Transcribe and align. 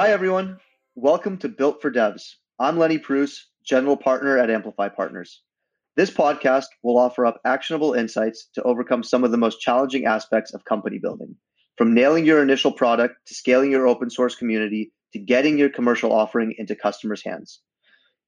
Hi, 0.00 0.12
everyone. 0.12 0.60
Welcome 0.94 1.38
to 1.38 1.48
Built 1.48 1.82
for 1.82 1.90
Devs. 1.90 2.34
I'm 2.60 2.78
Lenny 2.78 2.98
Pruss, 2.98 3.46
General 3.64 3.96
Partner 3.96 4.38
at 4.38 4.48
Amplify 4.48 4.90
Partners. 4.90 5.42
This 5.96 6.08
podcast 6.08 6.66
will 6.84 6.96
offer 6.96 7.26
up 7.26 7.40
actionable 7.44 7.94
insights 7.94 8.48
to 8.54 8.62
overcome 8.62 9.02
some 9.02 9.24
of 9.24 9.32
the 9.32 9.36
most 9.36 9.60
challenging 9.60 10.06
aspects 10.06 10.54
of 10.54 10.64
company 10.64 10.98
building, 10.98 11.34
from 11.76 11.94
nailing 11.94 12.24
your 12.24 12.40
initial 12.40 12.70
product 12.70 13.16
to 13.26 13.34
scaling 13.34 13.72
your 13.72 13.88
open 13.88 14.08
source 14.08 14.36
community 14.36 14.92
to 15.14 15.18
getting 15.18 15.58
your 15.58 15.68
commercial 15.68 16.12
offering 16.12 16.54
into 16.58 16.76
customers' 16.76 17.24
hands. 17.24 17.60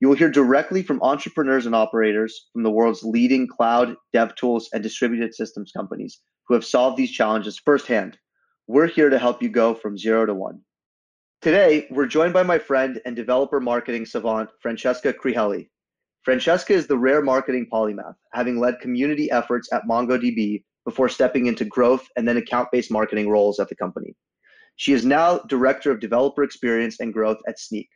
You 0.00 0.08
will 0.08 0.16
hear 0.16 0.28
directly 0.28 0.82
from 0.82 1.00
entrepreneurs 1.02 1.66
and 1.66 1.74
operators 1.76 2.48
from 2.52 2.64
the 2.64 2.72
world's 2.72 3.04
leading 3.04 3.46
cloud, 3.46 3.94
dev 4.12 4.34
tools, 4.34 4.70
and 4.72 4.82
distributed 4.82 5.36
systems 5.36 5.70
companies 5.70 6.18
who 6.48 6.54
have 6.54 6.64
solved 6.64 6.96
these 6.96 7.12
challenges 7.12 7.60
firsthand. 7.64 8.18
We're 8.66 8.88
here 8.88 9.10
to 9.10 9.20
help 9.20 9.40
you 9.40 9.48
go 9.48 9.76
from 9.76 9.96
zero 9.96 10.26
to 10.26 10.34
one. 10.34 10.62
Today, 11.42 11.86
we're 11.90 12.04
joined 12.04 12.34
by 12.34 12.42
my 12.42 12.58
friend 12.58 13.00
and 13.06 13.16
developer 13.16 13.60
marketing 13.60 14.04
savant, 14.04 14.50
Francesca 14.60 15.10
Krihely. 15.10 15.70
Francesca 16.22 16.74
is 16.74 16.86
the 16.86 16.98
rare 16.98 17.22
marketing 17.22 17.66
polymath, 17.72 18.16
having 18.34 18.60
led 18.60 18.78
community 18.78 19.30
efforts 19.30 19.72
at 19.72 19.84
MongoDB 19.88 20.62
before 20.84 21.08
stepping 21.08 21.46
into 21.46 21.64
growth 21.64 22.06
and 22.18 22.28
then 22.28 22.36
account 22.36 22.68
based 22.70 22.90
marketing 22.90 23.30
roles 23.30 23.58
at 23.58 23.70
the 23.70 23.76
company. 23.76 24.14
She 24.76 24.92
is 24.92 25.06
now 25.06 25.38
Director 25.48 25.90
of 25.90 25.98
Developer 25.98 26.42
Experience 26.42 27.00
and 27.00 27.10
Growth 27.10 27.38
at 27.48 27.56
Snyk. 27.58 27.88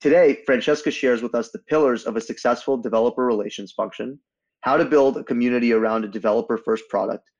Today, 0.00 0.42
Francesca 0.44 0.90
shares 0.90 1.22
with 1.22 1.36
us 1.36 1.52
the 1.52 1.62
pillars 1.68 2.04
of 2.04 2.16
a 2.16 2.20
successful 2.20 2.76
developer 2.76 3.24
relations 3.24 3.70
function, 3.70 4.18
how 4.62 4.76
to 4.76 4.84
build 4.84 5.18
a 5.18 5.22
community 5.22 5.72
around 5.72 6.04
a 6.04 6.08
developer 6.08 6.58
first 6.58 6.82
product, 6.90 7.30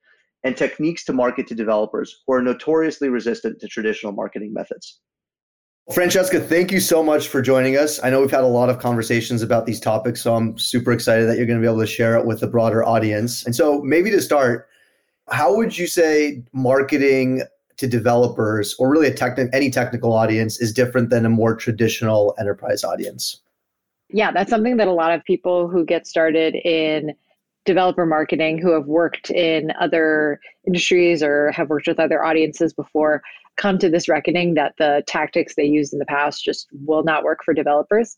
and 0.44 0.56
techniques 0.56 1.04
to 1.06 1.12
market 1.12 1.48
to 1.48 1.56
developers 1.56 2.22
who 2.28 2.34
are 2.34 2.42
notoriously 2.42 3.08
resistant 3.08 3.60
to 3.60 3.66
traditional 3.66 4.12
marketing 4.12 4.52
methods. 4.54 5.00
Francesca, 5.90 6.40
thank 6.40 6.70
you 6.70 6.78
so 6.78 7.02
much 7.02 7.26
for 7.26 7.42
joining 7.42 7.76
us. 7.76 8.02
I 8.02 8.10
know 8.10 8.20
we've 8.20 8.30
had 8.30 8.44
a 8.44 8.46
lot 8.46 8.70
of 8.70 8.78
conversations 8.78 9.42
about 9.42 9.66
these 9.66 9.80
topics, 9.80 10.22
so 10.22 10.34
I'm 10.34 10.56
super 10.56 10.92
excited 10.92 11.28
that 11.28 11.36
you're 11.36 11.46
going 11.46 11.58
to 11.58 11.62
be 11.62 11.68
able 11.68 11.80
to 11.80 11.86
share 11.86 12.16
it 12.16 12.24
with 12.24 12.42
a 12.42 12.46
broader 12.46 12.84
audience. 12.84 13.44
And 13.44 13.54
so, 13.54 13.82
maybe 13.82 14.10
to 14.10 14.20
start, 14.20 14.68
how 15.28 15.54
would 15.56 15.76
you 15.76 15.88
say 15.88 16.42
marketing 16.52 17.42
to 17.78 17.88
developers 17.88 18.76
or 18.78 18.90
really 18.90 19.08
a 19.08 19.12
techni- 19.12 19.50
any 19.52 19.70
technical 19.70 20.12
audience 20.12 20.60
is 20.60 20.72
different 20.72 21.10
than 21.10 21.26
a 21.26 21.28
more 21.28 21.56
traditional 21.56 22.34
enterprise 22.38 22.84
audience? 22.84 23.40
Yeah, 24.08 24.30
that's 24.30 24.50
something 24.50 24.76
that 24.76 24.86
a 24.86 24.92
lot 24.92 25.12
of 25.12 25.24
people 25.24 25.68
who 25.68 25.84
get 25.84 26.06
started 26.06 26.54
in 26.54 27.12
developer 27.64 28.06
marketing 28.06 28.58
who 28.58 28.72
have 28.72 28.86
worked 28.86 29.30
in 29.30 29.72
other 29.80 30.40
industries 30.66 31.22
or 31.22 31.52
have 31.52 31.68
worked 31.68 31.86
with 31.86 32.00
other 32.00 32.24
audiences 32.24 32.72
before 32.72 33.22
come 33.56 33.78
to 33.78 33.88
this 33.88 34.08
reckoning 34.08 34.54
that 34.54 34.74
the 34.78 35.02
tactics 35.06 35.54
they 35.54 35.64
used 35.64 35.92
in 35.92 35.98
the 35.98 36.06
past 36.06 36.44
just 36.44 36.68
will 36.86 37.04
not 37.04 37.22
work 37.22 37.40
for 37.44 37.54
developers. 37.54 38.16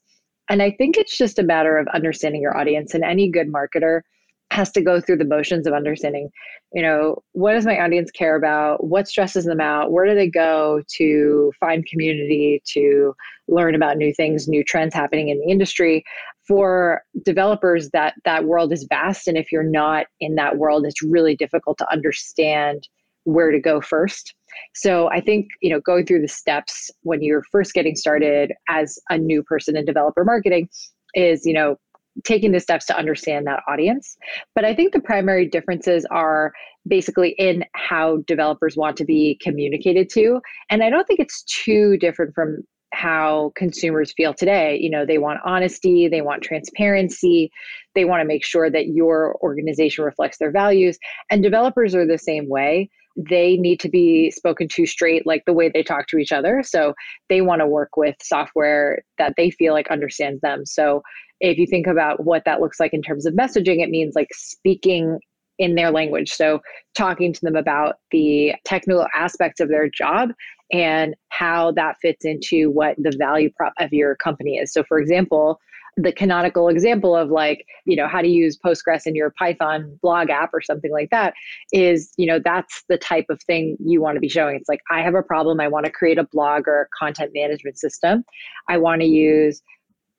And 0.49 0.63
I 0.63 0.71
think 0.71 0.97
it's 0.97 1.17
just 1.17 1.39
a 1.39 1.43
matter 1.43 1.77
of 1.77 1.89
understanding 1.89 2.43
your 2.43 2.57
audience. 2.57 2.95
And 2.95 3.03
any 3.03 3.31
good 3.31 3.53
marketer 3.53 4.03
has 4.51 4.71
to 4.73 4.81
go 4.81 5.01
through 5.01 5.17
the 5.17 5.25
motions 5.25 5.67
of 5.67 5.73
understanding, 5.73 6.31
you 6.73 6.83
know, 6.83 7.23
what 7.33 7.55
does 7.55 7.67
my 7.67 7.81
audience 7.81 8.11
care 8.11 8.37
about? 8.37 8.85
What 8.85 9.09
stresses 9.09 9.45
them 9.45 9.61
out? 9.61 9.91
Where 9.91 10.07
do 10.07 10.15
they 10.15 10.29
go 10.29 10.83
to 10.97 11.53
find 11.59 11.85
community, 11.87 12.63
to 12.73 13.15
learn 13.49 13.75
about 13.75 13.97
new 13.97 14.13
things, 14.15 14.47
new 14.47 14.63
trends 14.63 14.95
happening 14.95 15.29
in 15.31 15.41
the 15.41 15.51
industry? 15.51 16.05
For 16.47 17.03
developers, 17.25 17.91
that 17.91 18.15
that 18.25 18.45
world 18.45 18.73
is 18.73 18.87
vast. 18.89 19.29
And 19.29 19.39
if 19.39 19.51
you're 19.51 19.63
not 19.63 20.07
in 20.21 20.35
that 20.35 20.59
world, 20.59 20.85
it's 20.87 21.03
really 21.03 21.35
difficult 21.35 21.79
to 21.79 21.91
understand 21.93 22.87
where 23.25 23.51
to 23.51 23.59
go 23.59 23.81
first. 23.81 24.35
So 24.75 25.11
I 25.11 25.21
think, 25.21 25.49
you 25.63 25.71
know, 25.71 25.81
going 25.81 26.05
through 26.05 26.21
the 26.21 26.29
steps 26.29 26.91
when 27.03 27.23
you're 27.23 27.43
first 27.51 27.73
getting 27.73 27.97
started 27.97 28.53
as 28.69 28.99
a 29.09 29.17
new 29.17 29.43
person 29.43 29.77
in 29.77 29.85
developer 29.87 30.25
marketing 30.25 30.69
is, 31.15 31.47
you 31.47 31.55
know, 31.55 31.77
taking 32.23 32.53
the 32.53 32.61
steps 32.61 32.85
to 32.87 32.97
understand 32.97 33.47
that 33.47 33.63
audience. 33.69 34.17
But 34.55 34.65
I 34.65 34.75
think 34.75 34.93
the 34.93 35.01
primary 35.01 35.49
differences 35.49 36.07
are 36.11 36.53
basically 36.87 37.31
in 37.39 37.65
how 37.75 38.19
developers 38.27 38.77
want 38.77 38.97
to 38.99 39.05
be 39.05 39.39
communicated 39.43 40.09
to. 40.11 40.41
And 40.71 40.85
I 40.85 40.91
don't 40.91 41.07
think 41.07 41.19
it's 41.19 41.43
too 41.45 41.97
different 41.97 42.35
from 42.35 42.63
how 42.95 43.53
consumers 43.57 44.13
feel 44.17 44.33
today. 44.33 44.79
You 44.81 44.91
know, 44.91 45.05
they 45.05 45.19
want 45.19 45.41
honesty, 45.45 46.09
they 46.09 46.23
want 46.23 46.43
transparency, 46.43 47.51
they 47.95 48.05
want 48.05 48.21
to 48.21 48.27
make 48.27 48.45
sure 48.45 48.71
that 48.71 48.89
your 48.89 49.37
organization 49.43 50.05
reflects 50.05 50.39
their 50.39 50.51
values. 50.51 50.99
And 51.31 51.43
developers 51.43 51.95
are 51.95 52.07
the 52.07 52.19
same 52.19 52.49
way 52.49 52.89
they 53.17 53.57
need 53.57 53.79
to 53.81 53.89
be 53.89 54.31
spoken 54.31 54.69
to 54.69 54.87
straight 54.87 55.27
like 55.27 55.45
the 55.47 55.53
way 55.53 55.69
they 55.69 55.83
talk 55.83 56.07
to 56.09 56.19
each 56.19 56.33
other 56.33 56.63
so 56.65 56.95
they 57.29 57.41
want 57.41 57.61
to 57.61 57.67
work 57.67 57.97
with 57.97 58.17
software 58.21 59.03
that 59.19 59.35
they 59.37 59.51
feel 59.51 59.73
like 59.73 59.91
understands 59.91 60.41
them 60.41 60.67
so 60.67 61.03
if 61.41 61.59
you 61.59 61.67
think 61.67 61.87
about 61.87 62.25
what 62.25 62.43
that 62.45 62.61
looks 62.61 62.81
like 62.81 62.93
in 62.93 63.03
terms 63.03 63.27
of 63.27 63.35
messaging 63.35 63.83
it 63.83 63.91
means 63.91 64.15
like 64.15 64.29
speaking 64.33 65.19
in 65.59 65.77
their 65.77 65.93
language 65.93 66.33
so 66.33 66.61
talking 66.97 67.33
to 67.33 67.41
them 67.43 67.55
about 67.55 67.97
the 68.11 68.53
technical 68.65 69.07
aspects 69.15 69.61
of 69.61 69.69
their 69.69 69.89
job 69.89 70.31
and 70.73 71.15
how 71.29 71.73
that 71.73 71.97
fits 72.01 72.25
into 72.25 72.71
what 72.71 72.97
the 72.99 73.15
value 73.19 73.51
prop 73.57 73.73
of 73.79 73.93
your 73.93 74.17
company 74.17 74.57
is. 74.57 74.73
So 74.73 74.83
for 74.85 74.99
example 74.99 75.61
the 75.97 76.13
canonical 76.13 76.69
example 76.69 77.15
of 77.15 77.31
like 77.31 77.67
you 77.85 77.97
know 77.97 78.09
how 78.09 78.21
to 78.21 78.29
use 78.29 78.59
postgres 78.59 79.07
in 79.07 79.15
your 79.15 79.31
python 79.39 79.99
blog 80.03 80.29
app 80.31 80.51
or 80.53 80.61
something 80.61 80.91
like 80.91 81.11
that 81.11 81.35
is 81.73 82.13
you 82.17 82.27
know 82.27 82.41
that's 82.45 82.83
the 82.89 82.99
type 82.99 83.27
of 83.29 83.41
thing 83.43 83.77
you 83.79 84.01
want 84.01 84.17
to 84.17 84.21
be 84.21 84.29
showing. 84.29 84.57
It's 84.57 84.69
like 84.69 84.81
i 84.91 85.03
have 85.03 85.15
a 85.15 85.23
problem 85.23 85.61
i 85.61 85.69
want 85.69 85.87
to 85.87 85.93
create 85.93 86.19
a 86.19 86.25
blog 86.25 86.67
or 86.67 86.83
a 86.83 86.87
content 86.99 87.31
management 87.35 87.79
system. 87.79 88.25
I 88.69 88.79
want 88.79 89.03
to 89.03 89.07
use 89.07 89.63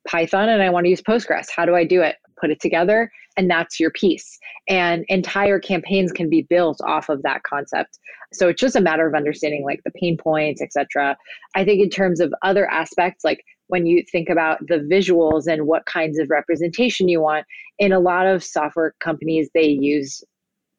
python 0.07 0.49
and 0.49 0.61
i 0.61 0.69
want 0.69 0.85
to 0.85 0.89
use 0.89 1.01
postgres. 1.01 1.47
How 1.53 1.65
do 1.65 1.75
i 1.75 1.83
do 1.83 2.01
it 2.01 2.15
put 2.39 2.51
it 2.51 2.59
together 2.59 3.11
and 3.37 3.49
that's 3.49 3.79
your 3.79 3.91
piece 3.91 4.37
and 4.67 5.05
entire 5.07 5.59
campaigns 5.59 6.11
can 6.11 6.29
be 6.29 6.43
built 6.43 6.79
off 6.85 7.09
of 7.09 7.21
that 7.23 7.43
concept 7.43 7.99
so 8.33 8.47
it's 8.49 8.61
just 8.61 8.75
a 8.75 8.81
matter 8.81 9.07
of 9.07 9.13
understanding 9.13 9.63
like 9.63 9.81
the 9.85 9.91
pain 9.91 10.17
points 10.17 10.61
etc 10.61 11.15
i 11.55 11.63
think 11.63 11.81
in 11.81 11.89
terms 11.89 12.19
of 12.19 12.33
other 12.43 12.69
aspects 12.69 13.23
like 13.23 13.43
when 13.67 13.85
you 13.85 14.03
think 14.11 14.29
about 14.29 14.59
the 14.67 14.79
visuals 14.91 15.47
and 15.47 15.65
what 15.65 15.85
kinds 15.85 16.19
of 16.19 16.29
representation 16.29 17.07
you 17.07 17.21
want. 17.21 17.45
In 17.79 17.91
a 17.91 17.99
lot 17.99 18.27
of 18.27 18.43
software 18.43 18.93
companies, 18.99 19.49
they 19.53 19.67
use 19.67 20.23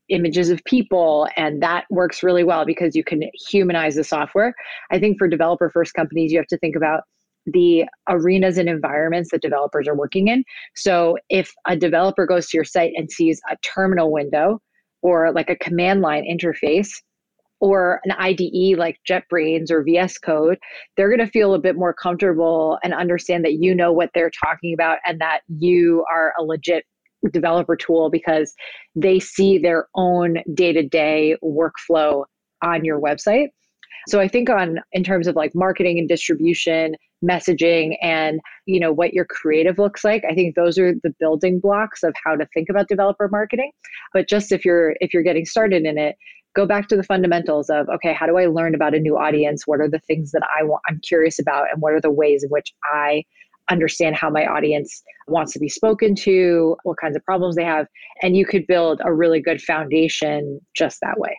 images 0.08 0.50
of 0.50 0.62
people, 0.64 1.28
and 1.36 1.60
that 1.62 1.84
works 1.90 2.22
really 2.22 2.44
well 2.44 2.64
because 2.64 2.94
you 2.94 3.02
can 3.02 3.22
humanize 3.34 3.96
the 3.96 4.04
software. 4.04 4.54
I 4.90 4.98
think 4.98 5.18
for 5.18 5.26
developer 5.26 5.68
first 5.68 5.94
companies, 5.94 6.30
you 6.30 6.38
have 6.38 6.46
to 6.48 6.58
think 6.58 6.76
about 6.76 7.02
the 7.46 7.84
arenas 8.08 8.58
and 8.58 8.68
environments 8.68 9.30
that 9.30 9.42
developers 9.42 9.88
are 9.88 9.96
working 9.96 10.28
in. 10.28 10.44
So 10.74 11.16
if 11.28 11.52
a 11.66 11.76
developer 11.76 12.26
goes 12.26 12.48
to 12.48 12.56
your 12.56 12.64
site 12.64 12.92
and 12.96 13.10
sees 13.10 13.40
a 13.50 13.56
terminal 13.62 14.10
window 14.10 14.60
or 15.02 15.32
like 15.32 15.50
a 15.50 15.56
command 15.56 16.00
line 16.00 16.24
interface, 16.24 16.90
or 17.60 18.00
an 18.04 18.12
IDE 18.12 18.76
like 18.76 18.98
JetBrains 19.08 19.70
or 19.70 19.82
VS 19.82 20.18
Code, 20.18 20.58
they're 20.96 21.08
going 21.08 21.24
to 21.24 21.30
feel 21.30 21.54
a 21.54 21.58
bit 21.58 21.76
more 21.76 21.94
comfortable 21.94 22.78
and 22.82 22.92
understand 22.92 23.44
that 23.44 23.54
you 23.54 23.74
know 23.74 23.92
what 23.92 24.10
they're 24.14 24.30
talking 24.30 24.74
about 24.74 24.98
and 25.06 25.20
that 25.20 25.40
you 25.48 26.04
are 26.12 26.34
a 26.38 26.42
legit 26.42 26.84
developer 27.32 27.76
tool 27.76 28.10
because 28.10 28.54
they 28.94 29.18
see 29.18 29.58
their 29.58 29.88
own 29.94 30.36
day-to-day 30.54 31.36
workflow 31.42 32.24
on 32.62 32.84
your 32.84 33.00
website. 33.00 33.48
So 34.08 34.20
I 34.20 34.28
think 34.28 34.50
on 34.50 34.78
in 34.92 35.02
terms 35.02 35.26
of 35.26 35.34
like 35.34 35.54
marketing 35.54 35.98
and 35.98 36.08
distribution, 36.08 36.94
messaging 37.24 37.96
and 38.02 38.40
you 38.66 38.78
know 38.78 38.92
what 38.92 39.14
your 39.14 39.24
creative 39.24 39.78
looks 39.78 40.04
like, 40.04 40.24
I 40.28 40.34
think 40.34 40.54
those 40.54 40.78
are 40.78 40.92
the 41.02 41.14
building 41.18 41.60
blocks 41.60 42.02
of 42.02 42.14
how 42.22 42.36
to 42.36 42.46
think 42.54 42.68
about 42.68 42.88
developer 42.88 43.28
marketing. 43.28 43.72
But 44.12 44.28
just 44.28 44.52
if 44.52 44.64
you're 44.64 44.94
if 45.00 45.14
you're 45.14 45.22
getting 45.22 45.44
started 45.44 45.84
in 45.84 45.98
it, 45.98 46.16
go 46.54 46.66
back 46.66 46.88
to 46.88 46.96
the 46.96 47.02
fundamentals 47.02 47.70
of 47.70 47.88
okay 47.88 48.12
how 48.12 48.26
do 48.26 48.36
i 48.38 48.46
learn 48.46 48.74
about 48.74 48.94
a 48.94 49.00
new 49.00 49.16
audience? 49.16 49.66
What 49.66 49.80
are 49.80 49.88
the 49.88 50.00
things 50.00 50.32
that 50.32 50.42
i 50.58 50.62
want 50.62 50.82
i'm 50.88 51.00
curious 51.00 51.38
about? 51.38 51.66
And 51.72 51.80
what 51.80 51.92
are 51.92 52.00
the 52.00 52.10
ways 52.10 52.42
in 52.42 52.50
which 52.50 52.72
i 52.92 53.24
understand 53.68 54.14
how 54.14 54.30
my 54.30 54.46
audience 54.46 55.02
wants 55.26 55.52
to 55.52 55.58
be 55.58 55.68
spoken 55.68 56.14
to 56.14 56.76
what 56.84 56.98
kinds 56.98 57.16
of 57.16 57.24
problems 57.24 57.56
they 57.56 57.64
have? 57.64 57.86
And 58.22 58.36
you 58.36 58.46
could 58.46 58.66
build 58.66 59.00
a 59.04 59.12
really 59.12 59.40
good 59.40 59.60
foundation 59.60 60.60
just 60.74 60.98
that 61.02 61.18
way 61.18 61.36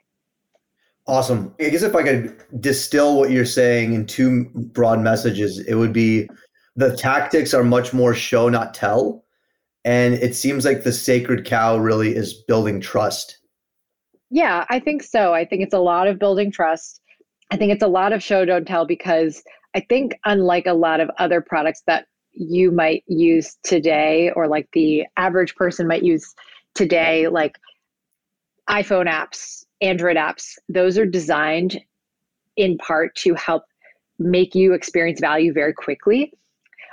awesome 1.08 1.54
i 1.60 1.70
guess 1.70 1.84
if 1.84 1.96
i 1.96 2.04
could 2.04 2.36
distill 2.60 3.18
what 3.18 3.32
you're 3.32 3.46
saying 3.46 3.94
in 3.94 4.06
two 4.06 4.46
broad 4.74 5.00
messages 5.00 5.60
it 5.60 5.76
would 5.76 5.94
be 5.94 6.28
the 6.76 6.96
tactics 6.96 7.54
are 7.54 7.64
much 7.64 7.94
more 7.94 8.14
show 8.14 8.50
not 8.50 8.74
tell 8.74 9.24
and 9.86 10.16
it 10.16 10.36
seems 10.36 10.66
like 10.66 10.84
the 10.84 10.92
sacred 10.92 11.46
cow 11.46 11.78
really 11.78 12.16
is 12.16 12.34
building 12.48 12.82
trust 12.82 13.40
yeah, 14.30 14.66
I 14.70 14.80
think 14.80 15.04
so. 15.04 15.34
I 15.34 15.46
think 15.46 15.64
it's 15.64 15.74
a 15.74 15.80
lot 15.80 16.08
of 16.08 16.20
building 16.20 16.52
trust. 16.52 17.02
I 17.52 17.58
think 17.58 17.72
it's 17.72 17.84
a 17.84 17.88
lot 17.88 18.12
of 18.12 18.22
show 18.22 18.44
don't 18.44 18.68
tell 18.68 18.86
because 18.86 19.42
I 19.74 19.80
think 19.80 20.20
unlike 20.26 20.66
a 20.66 20.74
lot 20.74 21.00
of 21.00 21.10
other 21.18 21.40
products 21.42 21.82
that 21.88 22.08
you 22.34 22.72
might 22.72 23.04
use 23.08 23.58
today 23.64 24.32
or 24.36 24.48
like 24.48 24.68
the 24.74 25.06
average 25.16 25.56
person 25.56 25.88
might 25.88 26.04
use 26.04 26.36
today 26.76 27.28
like 27.28 27.58
iPhone 28.70 29.08
apps, 29.08 29.64
Android 29.82 30.18
apps, 30.18 30.58
those 30.70 30.98
are 30.98 31.06
designed 31.06 31.80
in 32.56 32.78
part 32.78 33.16
to 33.16 33.34
help 33.36 33.64
make 34.20 34.56
you 34.56 34.74
experience 34.74 35.20
value 35.20 35.54
very 35.54 35.74
quickly. 35.74 36.34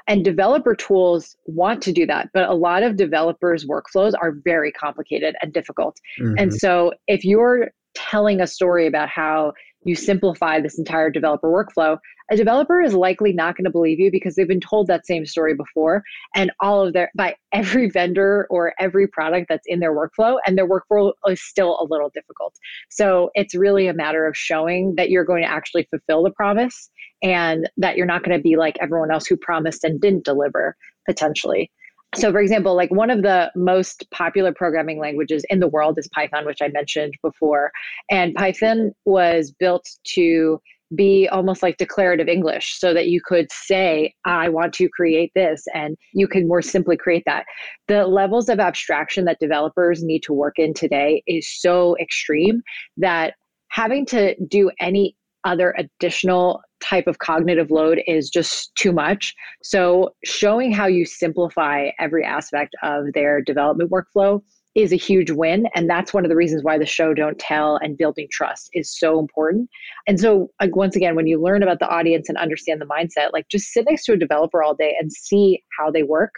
And 0.06 0.22
developer 0.22 0.75
tools 0.75 1.36
want 1.46 1.82
to 1.84 1.92
do 1.92 2.04
that, 2.06 2.28
but 2.34 2.48
a 2.48 2.54
lot 2.54 2.82
of 2.82 2.96
developers' 2.96 3.64
workflows 3.64 4.12
are 4.20 4.32
very 4.44 4.70
complicated 4.70 5.34
and 5.40 5.52
difficult. 5.52 5.98
Mm-hmm. 6.20 6.34
And 6.36 6.54
so 6.54 6.92
if 7.08 7.25
you're 7.25 7.70
telling 7.94 8.40
a 8.40 8.46
story 8.46 8.86
about 8.86 9.08
how 9.08 9.54
you 9.84 9.94
simplify 9.94 10.60
this 10.60 10.78
entire 10.78 11.10
developer 11.10 11.48
workflow, 11.48 11.98
a 12.31 12.36
developer 12.36 12.81
is 12.81 12.94
likely 12.94 13.32
not 13.32 13.56
going 13.56 13.64
to 13.64 13.70
believe 13.70 14.00
you 14.00 14.10
because 14.10 14.34
they've 14.34 14.48
been 14.48 14.60
told 14.60 14.86
that 14.86 15.06
same 15.06 15.26
story 15.26 15.54
before 15.54 16.02
and 16.34 16.50
all 16.60 16.86
of 16.86 16.94
their 16.94 17.10
by 17.14 17.34
every 17.52 17.90
vendor 17.90 18.46
or 18.50 18.72
every 18.81 19.06
product 19.06 19.46
that's 19.48 19.66
in 19.66 19.81
their 19.81 19.94
workflow 19.94 20.38
and 20.46 20.56
their 20.56 20.69
workflow 20.69 21.12
is 21.28 21.42
still 21.42 21.78
a 21.81 21.86
little 21.88 22.10
difficult. 22.14 22.54
So 22.90 23.31
it's 23.34 23.54
really 23.54 23.86
a 23.86 23.94
matter 23.94 24.26
of 24.26 24.36
showing 24.36 24.94
that 24.96 25.10
you're 25.10 25.25
going 25.25 25.42
to 25.42 25.50
actually 25.50 25.86
fulfill 25.90 26.22
the 26.22 26.31
promise 26.31 26.90
and 27.22 27.69
that 27.76 27.96
you're 27.96 28.06
not 28.06 28.22
going 28.22 28.36
to 28.36 28.42
be 28.42 28.56
like 28.56 28.76
everyone 28.81 29.10
else 29.10 29.26
who 29.26 29.36
promised 29.36 29.84
and 29.84 30.00
didn't 30.00 30.25
deliver 30.25 30.76
potentially. 31.06 31.70
So, 32.16 32.31
for 32.31 32.40
example, 32.40 32.76
like 32.76 32.90
one 32.90 33.11
of 33.11 33.22
the 33.22 33.50
most 33.55 34.11
popular 34.11 34.52
programming 34.52 34.99
languages 34.99 35.44
in 35.50 35.61
the 35.61 35.69
world 35.69 35.99
is 35.99 36.08
Python, 36.08 36.46
which 36.46 36.62
I 36.62 36.69
mentioned 36.69 37.14
before. 37.22 37.72
And 38.11 38.34
Python 38.34 38.93
was 39.05 39.52
built 39.52 39.88
to 40.14 40.61
be 40.94 41.28
almost 41.28 41.62
like 41.62 41.76
declarative 41.76 42.28
English 42.28 42.78
so 42.78 42.94
that 42.94 43.08
you 43.08 43.20
could 43.25 43.50
say, 43.50 44.14
I 44.25 44.49
want 44.49 44.75
to 44.75 44.88
create 44.88 45.32
this, 45.34 45.64
and 45.75 45.96
you 46.12 46.28
can 46.28 46.46
more 46.46 46.62
simply 46.62 46.96
create 46.96 47.25
that. 47.26 47.46
The 47.88 48.06
levels 48.06 48.49
of 48.49 48.60
abstraction 48.60 49.25
that 49.25 49.40
developers 49.40 50.05
need 50.05 50.22
to 50.25 50.32
work 50.32 50.58
in 50.58 50.75
today 50.75 51.22
is 51.26 51.50
so 51.50 51.96
extreme 51.99 52.62
that 52.96 53.34
having 53.70 54.06
to 54.06 54.37
do 54.46 54.70
any 54.78 55.17
other 55.44 55.75
additional 55.78 56.60
type 56.84 57.06
of 57.06 57.19
cognitive 57.19 57.70
load 57.70 58.00
is 58.06 58.28
just 58.28 58.75
too 58.76 58.92
much. 58.92 59.34
So, 59.62 60.14
showing 60.25 60.72
how 60.72 60.86
you 60.86 61.04
simplify 61.04 61.88
every 61.98 62.25
aspect 62.25 62.75
of 62.82 63.06
their 63.14 63.40
development 63.40 63.90
workflow 63.90 64.42
is 64.75 64.92
a 64.92 64.96
huge 64.96 65.31
win. 65.31 65.66
And 65.75 65.88
that's 65.88 66.12
one 66.12 66.25
of 66.25 66.28
the 66.28 66.36
reasons 66.36 66.64
why 66.64 66.78
the 66.78 66.86
show 66.86 67.14
don't 67.14 67.38
tell 67.38 67.76
and 67.76 67.96
building 67.96 68.26
trust 68.31 68.70
is 68.72 68.96
so 68.96 69.19
important. 69.19 69.69
And 70.06 70.19
so, 70.19 70.50
like, 70.60 70.76
once 70.76 70.96
again, 70.96 71.14
when 71.14 71.26
you 71.26 71.40
learn 71.40 71.62
about 71.62 71.78
the 71.78 71.88
audience 71.88 72.28
and 72.28 72.36
understand 72.36 72.81
the 72.81 72.86
mindset, 72.86 73.32
like 73.32 73.48
just 73.48 73.72
sit 73.72 73.86
next 73.88 74.04
to 74.06 74.12
a 74.12 74.16
developer 74.16 74.62
all 74.62 74.75
day 74.75 74.96
and 74.98 75.12
see 75.12 75.62
how 75.78 75.90
they 75.90 76.02
work. 76.02 76.32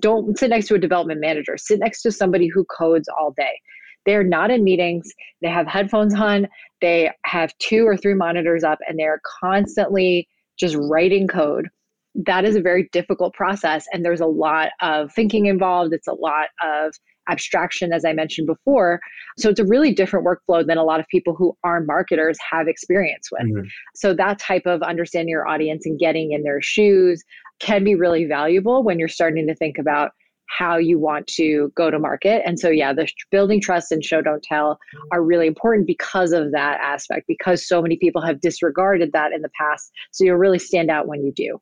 Don't 0.00 0.36
sit 0.38 0.50
next 0.50 0.66
to 0.68 0.74
a 0.74 0.78
development 0.78 1.20
manager, 1.20 1.56
sit 1.56 1.78
next 1.78 2.02
to 2.02 2.10
somebody 2.10 2.48
who 2.48 2.64
codes 2.64 3.08
all 3.16 3.32
day. 3.36 3.60
They're 4.06 4.24
not 4.24 4.50
in 4.50 4.64
meetings, 4.64 5.10
they 5.42 5.48
have 5.48 5.66
headphones 5.66 6.14
on, 6.14 6.48
they 6.80 7.10
have 7.24 7.56
two 7.58 7.86
or 7.86 7.96
three 7.96 8.14
monitors 8.14 8.64
up, 8.64 8.78
and 8.86 8.98
they're 8.98 9.20
constantly 9.40 10.28
just 10.58 10.76
writing 10.76 11.26
code 11.26 11.68
that 12.16 12.44
is 12.44 12.54
a 12.54 12.60
very 12.60 12.88
difficult 12.92 13.34
process 13.34 13.86
and 13.92 14.04
there's 14.04 14.20
a 14.20 14.26
lot 14.26 14.68
of 14.80 15.12
thinking 15.12 15.46
involved 15.46 15.92
it's 15.92 16.06
a 16.06 16.12
lot 16.12 16.46
of 16.62 16.94
abstraction, 17.28 17.92
as 17.92 18.04
I 18.04 18.12
mentioned 18.12 18.46
before. 18.46 19.00
So 19.38 19.48
it's 19.48 19.60
a 19.60 19.64
really 19.64 19.92
different 19.92 20.26
workflow 20.26 20.66
than 20.66 20.78
a 20.78 20.84
lot 20.84 21.00
of 21.00 21.06
people 21.08 21.34
who 21.34 21.56
are 21.64 21.80
marketers 21.80 22.36
have 22.50 22.68
experience 22.68 23.28
with. 23.30 23.42
Mm-hmm. 23.42 23.66
So 23.94 24.14
that 24.14 24.38
type 24.38 24.66
of 24.66 24.82
understanding 24.82 25.30
your 25.30 25.48
audience 25.48 25.86
and 25.86 25.98
getting 25.98 26.32
in 26.32 26.42
their 26.42 26.60
shoes 26.60 27.22
can 27.60 27.84
be 27.84 27.94
really 27.94 28.24
valuable 28.26 28.82
when 28.82 28.98
you're 28.98 29.08
starting 29.08 29.46
to 29.46 29.54
think 29.54 29.78
about 29.78 30.12
how 30.56 30.76
you 30.76 30.98
want 30.98 31.26
to 31.26 31.72
go 31.74 31.90
to 31.90 31.98
market. 31.98 32.42
And 32.46 32.58
so, 32.58 32.68
yeah, 32.68 32.92
the 32.92 33.08
building 33.30 33.60
trust 33.60 33.90
and 33.90 34.04
show 34.04 34.22
don't 34.22 34.42
tell 34.42 34.78
are 35.12 35.22
really 35.22 35.46
important 35.46 35.86
because 35.86 36.32
of 36.32 36.52
that 36.52 36.80
aspect, 36.80 37.26
because 37.26 37.66
so 37.66 37.82
many 37.82 37.96
people 37.96 38.22
have 38.22 38.40
disregarded 38.40 39.12
that 39.12 39.32
in 39.32 39.42
the 39.42 39.50
past. 39.58 39.90
So 40.12 40.24
you'll 40.24 40.36
really 40.36 40.58
stand 40.58 40.90
out 40.90 41.06
when 41.06 41.24
you 41.24 41.32
do. 41.34 41.60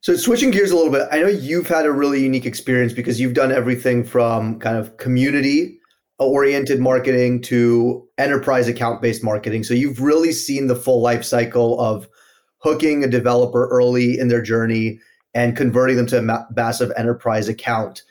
So 0.00 0.16
switching 0.16 0.50
gears 0.50 0.72
a 0.72 0.76
little 0.76 0.90
bit, 0.90 1.06
I 1.12 1.20
know 1.20 1.28
you've 1.28 1.68
had 1.68 1.86
a 1.86 1.92
really 1.92 2.22
unique 2.22 2.44
experience 2.44 2.92
because 2.92 3.20
you've 3.20 3.34
done 3.34 3.52
everything 3.52 4.04
from 4.04 4.58
kind 4.58 4.76
of 4.76 4.96
community 4.96 5.78
oriented 6.18 6.80
marketing 6.80 7.40
to 7.42 8.06
enterprise 8.18 8.68
account 8.68 9.00
based 9.02 9.24
marketing. 9.24 9.64
So 9.64 9.74
you've 9.74 10.00
really 10.00 10.32
seen 10.32 10.66
the 10.66 10.76
full 10.76 11.00
life 11.00 11.24
cycle 11.24 11.80
of 11.80 12.08
hooking 12.58 13.02
a 13.02 13.08
developer 13.08 13.66
early 13.68 14.18
in 14.18 14.28
their 14.28 14.42
journey 14.42 15.00
and 15.34 15.56
converting 15.56 15.96
them 15.96 16.06
to 16.06 16.18
a 16.18 16.46
massive 16.54 16.92
enterprise 16.96 17.48
account. 17.48 18.02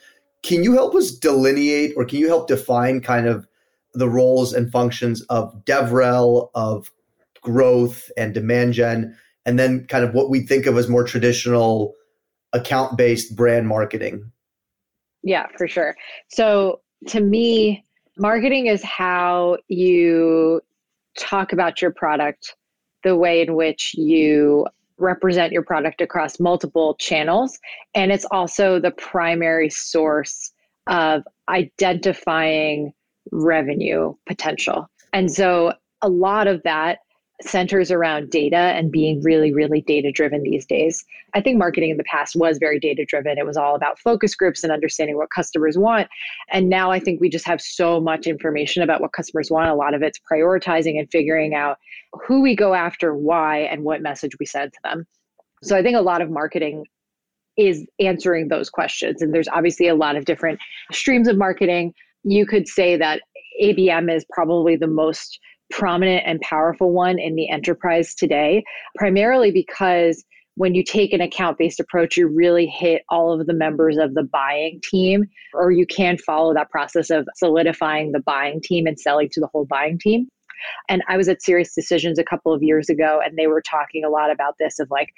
Can 0.42 0.64
you 0.64 0.72
help 0.72 0.94
us 0.94 1.12
delineate 1.12 1.94
or 1.96 2.04
can 2.04 2.18
you 2.18 2.26
help 2.26 2.48
define 2.48 3.00
kind 3.00 3.26
of 3.26 3.46
the 3.94 4.08
roles 4.08 4.52
and 4.52 4.72
functions 4.72 5.22
of 5.22 5.64
DevRel, 5.64 6.50
of 6.54 6.90
growth 7.42 8.10
and 8.16 8.32
demand 8.32 8.72
gen 8.72 9.16
and 9.44 9.58
then 9.58 9.86
kind 9.86 10.04
of 10.04 10.14
what 10.14 10.30
we 10.30 10.40
think 10.40 10.66
of 10.66 10.76
as 10.76 10.88
more 10.88 11.04
traditional 11.04 11.94
account 12.52 12.96
based 12.96 13.36
brand 13.36 13.68
marketing? 13.68 14.30
Yeah, 15.22 15.46
for 15.56 15.68
sure. 15.68 15.96
So 16.28 16.80
to 17.08 17.20
me, 17.20 17.84
marketing 18.16 18.66
is 18.66 18.82
how 18.82 19.58
you 19.68 20.60
talk 21.18 21.52
about 21.52 21.82
your 21.82 21.90
product, 21.90 22.56
the 23.04 23.16
way 23.16 23.42
in 23.42 23.54
which 23.54 23.94
you 23.94 24.66
represent 25.02 25.52
your 25.52 25.62
product 25.62 26.00
across 26.00 26.40
multiple 26.40 26.96
channels. 26.98 27.58
And 27.94 28.10
it's 28.12 28.26
also 28.30 28.80
the 28.80 28.92
primary 28.92 29.68
source 29.68 30.52
of 30.86 31.22
identifying 31.48 32.92
revenue 33.30 34.14
potential. 34.26 34.88
And 35.12 35.30
so 35.30 35.74
a 36.00 36.08
lot 36.08 36.46
of 36.46 36.62
that 36.64 36.98
centers 37.42 37.90
around 37.90 38.30
data 38.30 38.56
and 38.56 38.90
being 38.90 39.20
really, 39.22 39.52
really 39.52 39.80
data 39.82 40.10
driven 40.12 40.42
these 40.42 40.66
days. 40.66 41.04
I 41.34 41.40
think 41.40 41.58
marketing 41.58 41.90
in 41.90 41.96
the 41.96 42.04
past 42.04 42.36
was 42.36 42.58
very 42.58 42.78
data 42.78 43.04
driven. 43.04 43.38
It 43.38 43.46
was 43.46 43.56
all 43.56 43.74
about 43.74 43.98
focus 43.98 44.34
groups 44.34 44.62
and 44.62 44.72
understanding 44.72 45.16
what 45.16 45.30
customers 45.30 45.78
want. 45.78 46.08
And 46.50 46.68
now 46.68 46.90
I 46.90 47.00
think 47.00 47.20
we 47.20 47.28
just 47.28 47.46
have 47.46 47.60
so 47.60 48.00
much 48.00 48.26
information 48.26 48.82
about 48.82 49.00
what 49.00 49.12
customers 49.12 49.50
want. 49.50 49.70
A 49.70 49.74
lot 49.74 49.94
of 49.94 50.02
it's 50.02 50.18
prioritizing 50.30 50.98
and 50.98 51.08
figuring 51.10 51.54
out 51.54 51.78
who 52.12 52.42
we 52.42 52.54
go 52.54 52.74
after, 52.74 53.14
why, 53.14 53.60
and 53.60 53.84
what 53.84 54.02
message 54.02 54.32
we 54.38 54.46
send 54.46 54.72
to 54.72 54.78
them. 54.84 55.06
So 55.62 55.76
I 55.76 55.82
think 55.82 55.96
a 55.96 56.02
lot 56.02 56.22
of 56.22 56.30
marketing 56.30 56.84
is 57.56 57.86
answering 58.00 58.48
those 58.48 58.70
questions. 58.70 59.22
And 59.22 59.34
there's 59.34 59.48
obviously 59.48 59.88
a 59.88 59.94
lot 59.94 60.16
of 60.16 60.24
different 60.24 60.58
streams 60.90 61.28
of 61.28 61.36
marketing. 61.36 61.92
You 62.24 62.46
could 62.46 62.66
say 62.68 62.96
that 62.96 63.20
ABM 63.62 64.14
is 64.14 64.24
probably 64.32 64.76
the 64.76 64.86
most 64.86 65.38
prominent 65.72 66.22
and 66.26 66.40
powerful 66.40 66.92
one 66.92 67.18
in 67.18 67.34
the 67.34 67.48
enterprise 67.48 68.14
today, 68.14 68.62
primarily 68.96 69.50
because 69.50 70.24
when 70.56 70.74
you 70.74 70.84
take 70.84 71.12
an 71.12 71.20
account 71.20 71.58
based 71.58 71.80
approach, 71.80 72.16
you 72.16 72.28
really 72.28 72.66
hit 72.66 73.02
all 73.08 73.32
of 73.32 73.46
the 73.46 73.54
members 73.54 73.96
of 73.96 74.14
the 74.14 74.22
buying 74.22 74.80
team, 74.84 75.24
or 75.54 75.72
you 75.72 75.86
can 75.86 76.18
follow 76.18 76.52
that 76.52 76.70
process 76.70 77.10
of 77.10 77.26
solidifying 77.36 78.12
the 78.12 78.20
buying 78.20 78.60
team 78.62 78.86
and 78.86 79.00
selling 79.00 79.30
to 79.32 79.40
the 79.40 79.48
whole 79.52 79.64
buying 79.64 79.98
team. 79.98 80.28
And 80.88 81.02
I 81.08 81.16
was 81.16 81.28
at 81.28 81.40
SiriusDecisions 81.40 82.18
a 82.18 82.24
couple 82.24 82.52
of 82.52 82.62
years 82.62 82.88
ago, 82.88 83.20
and 83.24 83.36
they 83.36 83.46
were 83.46 83.62
talking 83.62 84.04
a 84.04 84.10
lot 84.10 84.30
about 84.30 84.56
this 84.58 84.78
of 84.78 84.88
like, 84.90 85.08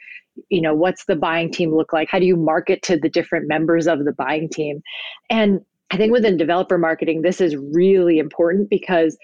you 0.48 0.60
know, 0.60 0.74
what's 0.74 1.04
the 1.04 1.16
buying 1.16 1.50
team 1.50 1.74
look 1.74 1.92
like? 1.92 2.08
How 2.10 2.18
do 2.18 2.26
you 2.26 2.36
market 2.36 2.82
to 2.82 2.96
the 2.96 3.10
different 3.10 3.48
members 3.48 3.86
of 3.86 4.04
the 4.04 4.12
buying 4.12 4.48
team? 4.48 4.82
And 5.28 5.60
I 5.90 5.96
think 5.96 6.12
within 6.12 6.36
developer 6.36 6.78
marketing, 6.78 7.22
this 7.22 7.40
is 7.40 7.56
really 7.56 8.18
important 8.18 8.70
because 8.70 9.18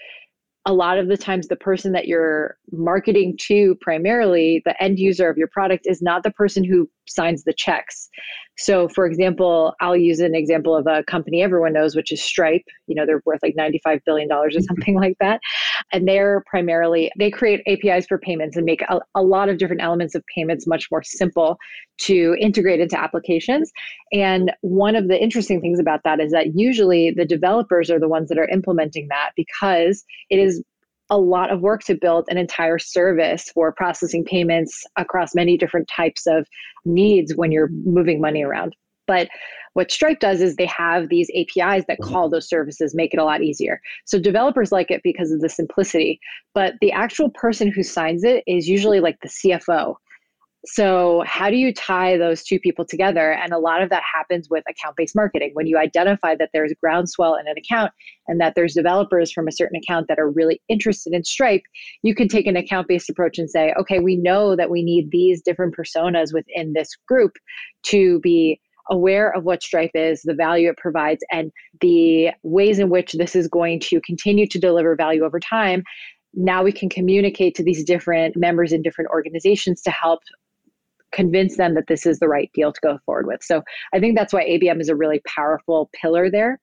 a 0.65 0.73
lot 0.73 0.97
of 0.99 1.07
the 1.07 1.17
times 1.17 1.47
the 1.47 1.55
person 1.55 1.91
that 1.93 2.07
you're 2.07 2.57
marketing 2.71 3.35
to 3.47 3.75
primarily 3.81 4.61
the 4.65 4.81
end 4.81 4.99
user 4.99 5.29
of 5.29 5.37
your 5.37 5.47
product 5.47 5.87
is 5.87 6.01
not 6.01 6.23
the 6.23 6.31
person 6.31 6.63
who 6.63 6.89
signs 7.07 7.43
the 7.43 7.53
checks. 7.53 8.09
So 8.57 8.87
for 8.87 9.05
example 9.05 9.73
i'll 9.81 9.97
use 9.97 10.19
an 10.19 10.35
example 10.35 10.75
of 10.75 10.85
a 10.87 11.03
company 11.03 11.41
everyone 11.41 11.73
knows 11.73 11.95
which 11.95 12.11
is 12.11 12.21
stripe. 12.21 12.63
You 12.87 12.95
know 12.95 13.05
they're 13.05 13.21
worth 13.25 13.39
like 13.41 13.55
95 13.55 13.99
billion 14.05 14.27
dollars 14.27 14.55
or 14.55 14.59
mm-hmm. 14.59 14.65
something 14.65 14.95
like 14.95 15.17
that. 15.19 15.39
And 15.91 16.07
they're 16.07 16.43
primarily 16.47 17.11
they 17.17 17.31
create 17.31 17.61
apis 17.67 18.05
for 18.07 18.17
payments 18.17 18.55
and 18.55 18.65
make 18.65 18.81
a, 18.83 18.99
a 19.15 19.21
lot 19.21 19.49
of 19.49 19.57
different 19.57 19.81
elements 19.81 20.15
of 20.15 20.23
payments 20.33 20.67
much 20.67 20.87
more 20.91 21.03
simple 21.03 21.57
to 22.01 22.35
integrate 22.39 22.79
into 22.79 22.99
applications. 22.99 23.71
And 24.11 24.51
one 24.61 24.95
of 24.95 25.07
the 25.07 25.21
interesting 25.21 25.61
things 25.61 25.79
about 25.79 26.01
that 26.03 26.19
is 26.19 26.31
that 26.31 26.55
usually 26.55 27.11
the 27.11 27.25
developers 27.25 27.89
are 27.89 27.99
the 27.99 28.07
ones 28.07 28.29
that 28.29 28.37
are 28.37 28.47
implementing 28.47 29.07
that 29.09 29.31
because 29.35 30.03
it 30.29 30.39
is 30.39 30.63
a 31.11 31.17
lot 31.17 31.51
of 31.51 31.59
work 31.59 31.83
to 31.83 31.93
build 31.93 32.25
an 32.29 32.37
entire 32.37 32.79
service 32.79 33.51
for 33.53 33.71
processing 33.73 34.23
payments 34.23 34.83
across 34.97 35.35
many 35.35 35.57
different 35.57 35.87
types 35.93 36.25
of 36.25 36.47
needs 36.85 37.35
when 37.35 37.51
you're 37.51 37.69
moving 37.85 38.19
money 38.19 38.43
around. 38.43 38.75
But 39.07 39.27
what 39.73 39.91
Stripe 39.91 40.19
does 40.19 40.41
is 40.41 40.55
they 40.55 40.65
have 40.65 41.09
these 41.09 41.29
APIs 41.31 41.83
that 41.87 41.99
mm-hmm. 41.99 42.13
call 42.13 42.29
those 42.29 42.47
services, 42.47 42.95
make 42.95 43.13
it 43.13 43.19
a 43.19 43.25
lot 43.25 43.41
easier. 43.43 43.81
So 44.05 44.19
developers 44.19 44.71
like 44.71 44.89
it 44.89 45.01
because 45.03 45.31
of 45.31 45.41
the 45.41 45.49
simplicity, 45.49 46.19
but 46.53 46.75
the 46.81 46.91
actual 46.91 47.29
person 47.29 47.71
who 47.71 47.83
signs 47.83 48.23
it 48.23 48.43
is 48.47 48.69
usually 48.69 49.01
like 49.01 49.17
the 49.21 49.29
CFO 49.29 49.95
So, 50.65 51.23
how 51.25 51.49
do 51.49 51.55
you 51.55 51.73
tie 51.73 52.17
those 52.17 52.43
two 52.43 52.59
people 52.59 52.85
together? 52.85 53.33
And 53.33 53.51
a 53.51 53.57
lot 53.57 53.81
of 53.81 53.89
that 53.89 54.03
happens 54.03 54.47
with 54.47 54.63
account 54.69 54.95
based 54.95 55.15
marketing. 55.15 55.51
When 55.53 55.65
you 55.65 55.77
identify 55.77 56.35
that 56.35 56.51
there's 56.53 56.71
groundswell 56.79 57.35
in 57.35 57.47
an 57.47 57.55
account 57.57 57.91
and 58.27 58.39
that 58.39 58.53
there's 58.55 58.75
developers 58.75 59.31
from 59.31 59.47
a 59.47 59.51
certain 59.51 59.77
account 59.77 60.07
that 60.07 60.19
are 60.19 60.29
really 60.29 60.61
interested 60.69 61.13
in 61.13 61.23
Stripe, 61.23 61.63
you 62.03 62.13
can 62.13 62.27
take 62.27 62.45
an 62.45 62.55
account 62.55 62.87
based 62.87 63.09
approach 63.09 63.39
and 63.39 63.49
say, 63.49 63.73
okay, 63.79 63.99
we 63.99 64.15
know 64.15 64.55
that 64.55 64.69
we 64.69 64.83
need 64.83 65.09
these 65.09 65.41
different 65.41 65.75
personas 65.75 66.31
within 66.31 66.73
this 66.73 66.89
group 67.07 67.37
to 67.83 68.19
be 68.19 68.61
aware 68.91 69.35
of 69.35 69.43
what 69.43 69.63
Stripe 69.63 69.91
is, 69.95 70.21
the 70.21 70.35
value 70.35 70.69
it 70.69 70.77
provides, 70.77 71.23
and 71.31 71.51
the 71.79 72.29
ways 72.43 72.77
in 72.77 72.89
which 72.89 73.13
this 73.13 73.35
is 73.35 73.47
going 73.47 73.79
to 73.79 73.99
continue 74.01 74.45
to 74.45 74.59
deliver 74.59 74.95
value 74.95 75.23
over 75.23 75.39
time 75.39 75.83
now 76.33 76.63
we 76.63 76.71
can 76.71 76.89
communicate 76.89 77.55
to 77.55 77.63
these 77.63 77.83
different 77.83 78.35
members 78.37 78.71
in 78.71 78.81
different 78.81 79.09
organizations 79.11 79.81
to 79.81 79.91
help 79.91 80.21
convince 81.11 81.57
them 81.57 81.75
that 81.75 81.87
this 81.87 82.05
is 82.05 82.19
the 82.19 82.27
right 82.27 82.49
deal 82.53 82.71
to 82.71 82.79
go 82.81 82.99
forward 83.05 83.27
with. 83.27 83.43
So 83.43 83.61
I 83.93 83.99
think 83.99 84.17
that's 84.17 84.33
why 84.33 84.43
ABM 84.43 84.79
is 84.81 84.89
a 84.89 84.95
really 84.95 85.21
powerful 85.25 85.89
pillar 85.93 86.29
there. 86.29 86.59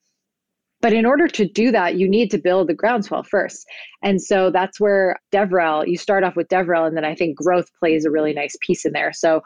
But 0.81 0.93
in 0.93 1.05
order 1.05 1.27
to 1.27 1.49
do 1.49 1.73
that, 1.73 1.97
you 1.97 2.09
need 2.09 2.31
to 2.31 2.39
build 2.39 2.69
the 2.69 2.75
groundswell 2.75 3.25
first. 3.25 3.67
And 4.03 4.23
so 4.23 4.51
that's 4.51 4.79
where 4.79 5.17
DevRel, 5.33 5.89
you 5.89 5.97
start 5.97 6.23
off 6.23 6.37
with 6.37 6.49
DevRel, 6.49 6.87
and 6.87 6.97
then 6.97 7.05
I 7.05 7.17
think 7.17 7.37
growth 7.37 7.69
plays 7.81 8.05
a 8.05 8.11
really 8.11 8.33
nice 8.33 8.57
piece 8.61 8.85
in 8.85 8.93
there. 8.93 9.13
So 9.13 9.43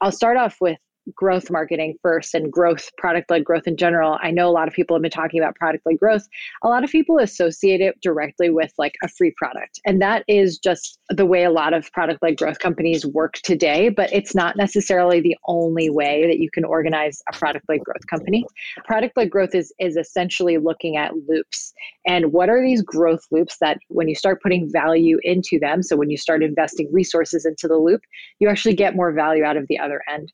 I'll 0.00 0.12
start 0.12 0.36
off 0.36 0.58
with 0.60 0.78
growth 1.14 1.50
marketing 1.50 1.96
first 2.02 2.34
and 2.34 2.52
growth, 2.52 2.90
product 2.98 3.30
led 3.30 3.44
growth 3.44 3.66
in 3.66 3.76
general. 3.76 4.18
I 4.22 4.30
know 4.30 4.48
a 4.48 4.50
lot 4.50 4.68
of 4.68 4.74
people 4.74 4.96
have 4.96 5.02
been 5.02 5.10
talking 5.10 5.40
about 5.40 5.54
product 5.54 5.86
led 5.86 5.98
growth. 5.98 6.26
A 6.62 6.68
lot 6.68 6.84
of 6.84 6.90
people 6.90 7.18
associate 7.18 7.80
it 7.80 8.00
directly 8.00 8.50
with 8.50 8.72
like 8.78 8.94
a 9.02 9.08
free 9.08 9.32
product. 9.36 9.80
And 9.86 10.00
that 10.02 10.24
is 10.28 10.58
just 10.58 10.98
the 11.10 11.26
way 11.26 11.44
a 11.44 11.50
lot 11.50 11.72
of 11.72 11.90
product 11.92 12.22
led 12.22 12.36
growth 12.36 12.58
companies 12.58 13.06
work 13.06 13.34
today, 13.44 13.88
but 13.88 14.12
it's 14.12 14.34
not 14.34 14.56
necessarily 14.56 15.20
the 15.20 15.36
only 15.46 15.90
way 15.90 16.26
that 16.26 16.38
you 16.38 16.50
can 16.50 16.64
organize 16.64 17.22
a 17.32 17.36
product 17.36 17.66
led 17.68 17.80
growth 17.80 18.06
company. 18.08 18.44
Product 18.84 19.16
led 19.16 19.30
growth 19.30 19.54
is, 19.54 19.72
is 19.78 19.96
essentially 19.96 20.58
looking 20.58 20.96
at 20.96 21.12
loops. 21.28 21.72
And 22.06 22.32
what 22.32 22.48
are 22.48 22.62
these 22.62 22.82
growth 22.82 23.24
loops 23.30 23.58
that 23.60 23.78
when 23.88 24.08
you 24.08 24.14
start 24.14 24.42
putting 24.42 24.70
value 24.70 25.18
into 25.22 25.58
them, 25.58 25.82
so 25.82 25.96
when 25.96 26.10
you 26.10 26.16
start 26.16 26.42
investing 26.42 26.88
resources 26.92 27.44
into 27.44 27.68
the 27.68 27.76
loop, 27.76 28.00
you 28.38 28.48
actually 28.48 28.74
get 28.74 28.96
more 28.96 29.12
value 29.12 29.44
out 29.44 29.56
of 29.56 29.66
the 29.68 29.78
other 29.78 30.02
end. 30.12 30.32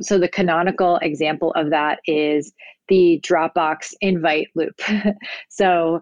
So 0.00 0.18
the 0.18 0.28
canonical 0.28 0.96
example 1.02 1.52
of 1.56 1.70
that 1.70 2.00
is 2.06 2.52
the 2.88 3.20
Dropbox 3.22 3.94
invite 4.00 4.48
loop. 4.54 4.80
so 5.48 6.00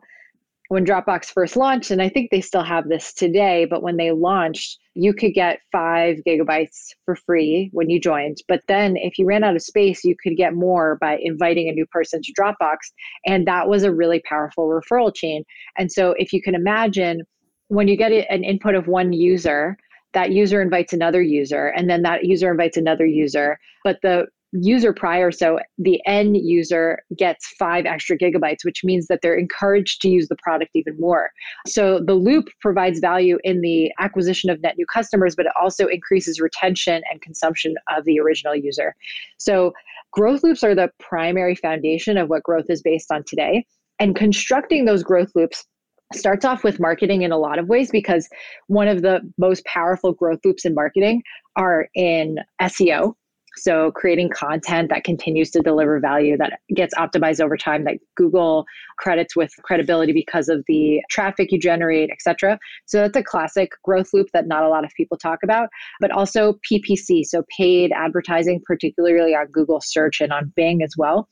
when 0.69 0.85
Dropbox 0.85 1.27
first 1.27 1.57
launched, 1.57 1.91
and 1.91 2.03
I 2.03 2.09
think 2.09 2.31
they 2.31 2.41
still 2.41 2.65
have 2.65 2.89
this 2.89 3.13
today, 3.13 3.67
but 3.67 3.83
when 3.83 3.97
they 3.97 4.11
launched, 4.11 4.79
you 4.95 5.15
could 5.15 5.33
get 5.33 5.61
five 5.71 6.17
gigabytes 6.27 6.89
for 7.05 7.15
free 7.15 7.71
when 7.73 7.89
you 7.89 8.01
joined. 8.01 8.39
But 8.49 8.63
then 8.67 8.97
if 8.97 9.19
you 9.19 9.27
ran 9.27 9.45
out 9.45 9.55
of 9.55 9.63
space, 9.63 10.03
you 10.03 10.17
could 10.21 10.37
get 10.37 10.55
more 10.55 10.97
by 11.01 11.19
inviting 11.23 11.69
a 11.69 11.73
new 11.73 11.87
person 11.87 12.21
to 12.23 12.33
Dropbox. 12.33 12.79
And 13.25 13.47
that 13.47 13.69
was 13.69 13.85
a 13.85 13.95
really 13.95 14.21
powerful 14.29 14.69
referral 14.69 15.15
chain. 15.15 15.45
And 15.79 15.93
so 15.93 16.15
if 16.19 16.33
you 16.33 16.43
can 16.43 16.55
imagine 16.55 17.23
when 17.69 17.89
you 17.89 17.97
get 17.97 18.13
an 18.13 18.45
input 18.45 18.75
of 18.75 18.89
one 18.89 19.13
user, 19.13 19.77
that 20.17 20.33
user 20.33 20.63
invites 20.63 20.95
another 20.95 21.21
user 21.21 21.69
and 21.69 21.91
then 21.91 22.01
that 22.01 22.25
user 22.25 22.51
invites 22.51 22.79
another 22.79 23.05
user. 23.05 23.59
But 23.85 23.99
the 24.03 24.27
user 24.53 24.95
prior 24.95 25.31
so 25.31 25.59
the 25.77 26.01
end 26.07 26.39
user 26.39 27.01
gets 27.19 27.47
five 27.59 27.85
extra 27.85 28.17
gigabytes 28.17 28.65
which 28.65 28.83
means 28.83 29.09
that 29.09 29.19
they're 29.21 29.37
encouraged 29.37 30.01
to 30.01 30.09
use 30.09 30.29
the 30.29 30.37
product 30.37 30.71
even 30.75 30.99
more. 30.99 31.29
So 31.67 32.01
the 32.01 32.15
loop 32.15 32.47
provides 32.63 32.99
value 32.99 33.39
in 33.45 33.61
the 33.61 33.93
acquisition 33.99 34.49
of 34.49 34.63
net 34.63 34.79
new 34.79 34.87
customers 34.87 35.37
but 35.37 35.45
it 35.45 35.53
also 35.61 35.87
increases 35.87 36.41
retention 36.41 37.03
and 37.11 37.21
consumption 37.21 37.75
of 37.95 38.07
the 38.07 38.19
original 38.19 38.57
user. 38.57 38.95
So 39.37 39.75
growth 40.13 40.43
loops 40.43 40.65
are 40.65 40.75
the 40.75 40.91
primary 40.99 41.57
foundation 41.57 42.17
of 42.17 42.31
what 42.31 42.43
growth 42.43 42.71
is 42.71 42.81
based 42.81 43.13
on 43.13 43.23
today 43.27 43.67
and 43.99 44.17
constructing 44.17 44.87
those 44.87 45.03
growth 45.03 45.33
loops 45.35 45.67
starts 46.15 46.45
off 46.45 46.63
with 46.63 46.79
marketing 46.81 47.23
in 47.23 47.33
a 47.33 47.39
lot 47.39 47.59
of 47.59 47.69
ways 47.69 47.91
because 47.91 48.29
one 48.69 48.89
of 48.89 49.03
the 49.03 49.21
most 49.39 49.65
powerful 49.65 50.13
growth 50.13 50.41
loops 50.45 50.65
in 50.65 50.75
marketing 50.75 51.23
are 51.57 51.89
in 51.95 52.39
SEO. 52.61 53.15
So 53.59 53.91
creating 53.93 54.29
content 54.29 54.91
that 54.91 55.05
continues 55.05 55.51
to 55.53 55.61
deliver 55.61 55.99
value 55.99 56.37
that 56.37 56.61
gets 56.75 56.95
optimized 56.95 57.41
over 57.41 57.57
time 57.57 57.85
that 57.85 57.97
Google 58.15 58.67
credits 58.99 59.35
with 59.35 59.51
credibility 59.63 60.13
because 60.13 60.51
of 60.51 60.63
the 60.69 61.01
traffic 61.11 61.51
you 61.51 61.59
generate, 61.59 62.11
etc. 62.11 62.59
So 62.85 62.99
that's 62.99 63.17
a 63.17 63.23
classic 63.23 63.71
growth 63.83 64.11
loop 64.13 64.29
that 64.35 64.47
not 64.47 64.63
a 64.63 64.69
lot 64.69 64.85
of 64.85 64.91
people 64.95 65.17
talk 65.17 65.39
about, 65.43 65.71
but 66.01 66.11
also 66.11 66.59
PPC, 66.71 67.25
so 67.25 67.45
paid 67.57 67.93
advertising 67.93 68.61
particularly 68.67 69.35
on 69.35 69.47
Google 69.47 69.81
search 69.81 70.21
and 70.21 70.33
on 70.33 70.53
Bing 70.55 70.83
as 70.83 70.93
well 70.99 71.27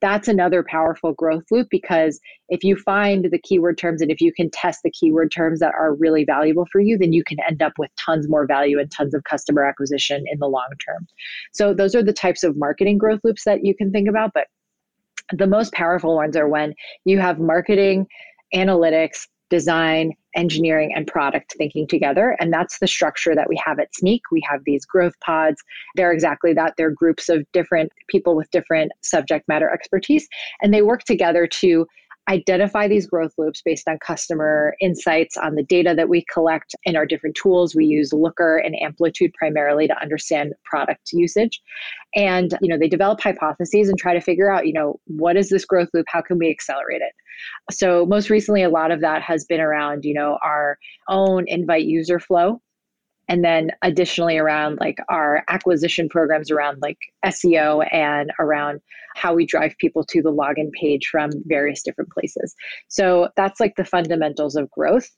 that's 0.00 0.28
another 0.28 0.64
powerful 0.68 1.12
growth 1.14 1.44
loop 1.50 1.68
because 1.70 2.20
if 2.48 2.62
you 2.62 2.76
find 2.76 3.26
the 3.30 3.38
keyword 3.38 3.78
terms 3.78 4.02
and 4.02 4.10
if 4.10 4.20
you 4.20 4.32
can 4.32 4.50
test 4.50 4.80
the 4.84 4.90
keyword 4.90 5.32
terms 5.32 5.60
that 5.60 5.74
are 5.74 5.94
really 5.94 6.24
valuable 6.24 6.66
for 6.70 6.80
you, 6.80 6.98
then 6.98 7.12
you 7.12 7.24
can 7.24 7.38
end 7.48 7.62
up 7.62 7.72
with 7.78 7.90
tons 7.96 8.28
more 8.28 8.46
value 8.46 8.78
and 8.78 8.90
tons 8.90 9.14
of 9.14 9.24
customer 9.24 9.64
acquisition 9.64 10.24
in 10.30 10.38
the 10.38 10.48
long 10.48 10.68
term. 10.84 11.06
So, 11.52 11.74
those 11.74 11.94
are 11.94 12.02
the 12.02 12.12
types 12.12 12.44
of 12.44 12.56
marketing 12.56 12.98
growth 12.98 13.20
loops 13.24 13.44
that 13.44 13.64
you 13.64 13.74
can 13.74 13.90
think 13.90 14.08
about. 14.08 14.32
But 14.34 14.48
the 15.32 15.46
most 15.46 15.72
powerful 15.72 16.14
ones 16.14 16.36
are 16.36 16.48
when 16.48 16.74
you 17.04 17.18
have 17.18 17.38
marketing, 17.38 18.06
analytics, 18.54 19.26
design, 19.50 20.12
engineering, 20.34 20.92
and 20.94 21.06
product 21.06 21.54
thinking 21.56 21.86
together. 21.86 22.36
And 22.40 22.52
that's 22.52 22.78
the 22.78 22.86
structure 22.86 23.34
that 23.34 23.48
we 23.48 23.60
have 23.64 23.78
at 23.78 23.88
Snyk. 23.92 24.20
We 24.30 24.42
have 24.48 24.60
these 24.64 24.84
growth 24.84 25.18
pods. 25.20 25.62
They're 25.96 26.12
exactly 26.12 26.52
that. 26.54 26.74
They're 26.76 26.90
groups 26.90 27.28
of 27.28 27.44
different 27.52 27.92
people 28.08 28.36
with 28.36 28.50
different 28.50 28.92
subject 29.00 29.48
matter 29.48 29.70
expertise, 29.70 30.28
and 30.62 30.72
they 30.72 30.82
work 30.82 31.04
together 31.04 31.46
to 31.46 31.86
identify 32.28 32.88
these 32.88 33.06
growth 33.06 33.32
loops 33.36 33.60
based 33.62 33.86
on 33.88 33.98
customer 33.98 34.74
insights 34.80 35.36
on 35.36 35.54
the 35.54 35.62
data 35.62 35.94
that 35.94 36.08
we 36.08 36.24
collect 36.32 36.74
in 36.84 36.96
our 36.96 37.04
different 37.04 37.36
tools. 37.36 37.74
We 37.74 37.84
use 37.84 38.12
looker 38.12 38.56
and 38.56 38.80
amplitude 38.80 39.32
primarily 39.34 39.86
to 39.88 40.00
understand 40.00 40.54
product 40.64 41.10
usage. 41.12 41.60
And 42.14 42.56
you 42.60 42.68
know 42.68 42.78
they 42.78 42.88
develop 42.88 43.20
hypotheses 43.20 43.88
and 43.88 43.98
try 43.98 44.14
to 44.14 44.20
figure 44.20 44.50
out 44.50 44.66
you 44.66 44.72
know 44.72 44.98
what 45.06 45.36
is 45.36 45.50
this 45.50 45.64
growth 45.64 45.88
loop? 45.92 46.06
How 46.08 46.22
can 46.22 46.38
we 46.38 46.50
accelerate 46.50 47.02
it? 47.02 47.12
So 47.70 48.06
most 48.06 48.30
recently 48.30 48.62
a 48.62 48.70
lot 48.70 48.90
of 48.90 49.00
that 49.00 49.22
has 49.22 49.44
been 49.44 49.60
around 49.60 50.04
you 50.04 50.14
know 50.14 50.38
our 50.42 50.78
own 51.08 51.44
invite 51.48 51.84
user 51.84 52.18
flow 52.18 52.60
and 53.28 53.44
then 53.44 53.70
additionally 53.82 54.38
around 54.38 54.78
like 54.80 54.98
our 55.08 55.44
acquisition 55.48 56.08
programs 56.08 56.50
around 56.50 56.78
like 56.82 56.98
SEO 57.24 57.86
and 57.92 58.30
around 58.38 58.80
how 59.16 59.32
we 59.32 59.46
drive 59.46 59.74
people 59.78 60.04
to 60.04 60.20
the 60.20 60.32
login 60.32 60.70
page 60.72 61.06
from 61.06 61.30
various 61.46 61.82
different 61.82 62.10
places. 62.10 62.54
So 62.88 63.28
that's 63.36 63.60
like 63.60 63.76
the 63.76 63.84
fundamentals 63.84 64.56
of 64.56 64.70
growth. 64.70 65.08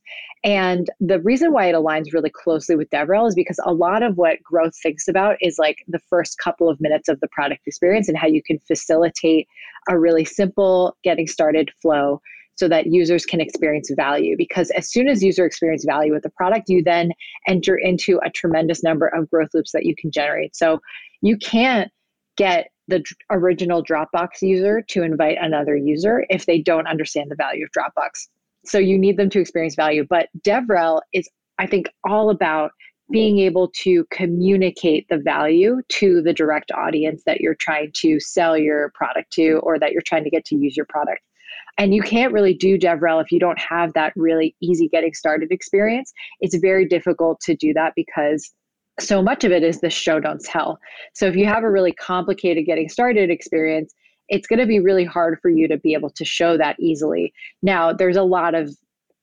And 0.44 0.88
the 1.00 1.20
reason 1.20 1.52
why 1.52 1.66
it 1.66 1.74
aligns 1.74 2.12
really 2.12 2.30
closely 2.30 2.76
with 2.76 2.90
DevRel 2.90 3.28
is 3.28 3.34
because 3.34 3.58
a 3.64 3.72
lot 3.72 4.02
of 4.02 4.16
what 4.16 4.42
growth 4.42 4.74
thinks 4.82 5.08
about 5.08 5.36
is 5.40 5.58
like 5.58 5.78
the 5.88 6.00
first 6.10 6.38
couple 6.38 6.68
of 6.68 6.80
minutes 6.80 7.08
of 7.08 7.18
the 7.20 7.28
product 7.28 7.62
experience 7.66 8.08
and 8.08 8.18
how 8.18 8.26
you 8.26 8.42
can 8.42 8.58
facilitate 8.60 9.48
a 9.88 9.98
really 9.98 10.24
simple 10.24 10.96
getting 11.02 11.26
started 11.26 11.70
flow 11.80 12.20
so 12.56 12.68
that 12.68 12.86
users 12.86 13.24
can 13.24 13.40
experience 13.40 13.90
value. 13.94 14.34
Because 14.36 14.70
as 14.70 14.90
soon 14.90 15.08
as 15.08 15.22
user 15.22 15.44
experience 15.44 15.84
value 15.84 16.12
with 16.12 16.22
the 16.22 16.30
product, 16.30 16.68
you 16.68 16.82
then 16.82 17.12
enter 17.46 17.76
into 17.76 18.18
a 18.24 18.30
tremendous 18.30 18.82
number 18.82 19.06
of 19.08 19.30
growth 19.30 19.50
loops 19.54 19.72
that 19.72 19.84
you 19.84 19.94
can 19.96 20.10
generate. 20.10 20.56
So 20.56 20.80
you 21.22 21.36
can't 21.36 21.90
get 22.36 22.70
the 22.88 23.04
original 23.30 23.82
Dropbox 23.82 24.42
user 24.42 24.82
to 24.88 25.02
invite 25.02 25.38
another 25.40 25.76
user 25.76 26.24
if 26.28 26.46
they 26.46 26.60
don't 26.60 26.86
understand 26.86 27.30
the 27.30 27.36
value 27.36 27.64
of 27.64 27.70
Dropbox. 27.70 28.28
So 28.64 28.78
you 28.78 28.98
need 28.98 29.16
them 29.16 29.30
to 29.30 29.40
experience 29.40 29.74
value. 29.74 30.06
But 30.08 30.28
DevRel 30.40 31.00
is, 31.12 31.28
I 31.58 31.66
think, 31.66 31.88
all 32.08 32.30
about 32.30 32.72
being 33.10 33.38
able 33.38 33.70
to 33.82 34.04
communicate 34.10 35.08
the 35.08 35.18
value 35.18 35.80
to 35.88 36.22
the 36.22 36.32
direct 36.32 36.72
audience 36.72 37.22
that 37.24 37.40
you're 37.40 37.54
trying 37.54 37.92
to 37.94 38.18
sell 38.18 38.58
your 38.58 38.90
product 38.94 39.32
to 39.32 39.60
or 39.62 39.78
that 39.78 39.92
you're 39.92 40.02
trying 40.02 40.24
to 40.24 40.30
get 40.30 40.44
to 40.46 40.56
use 40.56 40.76
your 40.76 40.86
product. 40.86 41.20
And 41.78 41.94
you 41.94 42.02
can't 42.02 42.32
really 42.32 42.54
do 42.54 42.78
DevRel 42.78 43.22
if 43.22 43.30
you 43.30 43.38
don't 43.38 43.58
have 43.58 43.92
that 43.92 44.12
really 44.16 44.56
easy 44.62 44.88
getting 44.88 45.12
started 45.12 45.52
experience. 45.52 46.12
It's 46.40 46.56
very 46.56 46.86
difficult 46.86 47.40
to 47.40 47.54
do 47.54 47.74
that 47.74 47.92
because 47.94 48.50
so 48.98 49.22
much 49.22 49.44
of 49.44 49.52
it 49.52 49.62
is 49.62 49.80
the 49.80 49.90
show 49.90 50.20
don't 50.20 50.42
tell. 50.42 50.78
So 51.12 51.26
if 51.26 51.36
you 51.36 51.44
have 51.46 51.64
a 51.64 51.70
really 51.70 51.92
complicated 51.92 52.64
getting 52.64 52.88
started 52.88 53.30
experience, 53.30 53.92
it's 54.28 54.46
going 54.46 54.58
to 54.58 54.66
be 54.66 54.80
really 54.80 55.04
hard 55.04 55.38
for 55.40 55.50
you 55.50 55.68
to 55.68 55.76
be 55.76 55.92
able 55.92 56.10
to 56.10 56.24
show 56.24 56.56
that 56.56 56.76
easily. 56.80 57.32
Now, 57.62 57.92
there's 57.92 58.16
a 58.16 58.22
lot 58.22 58.54
of 58.54 58.74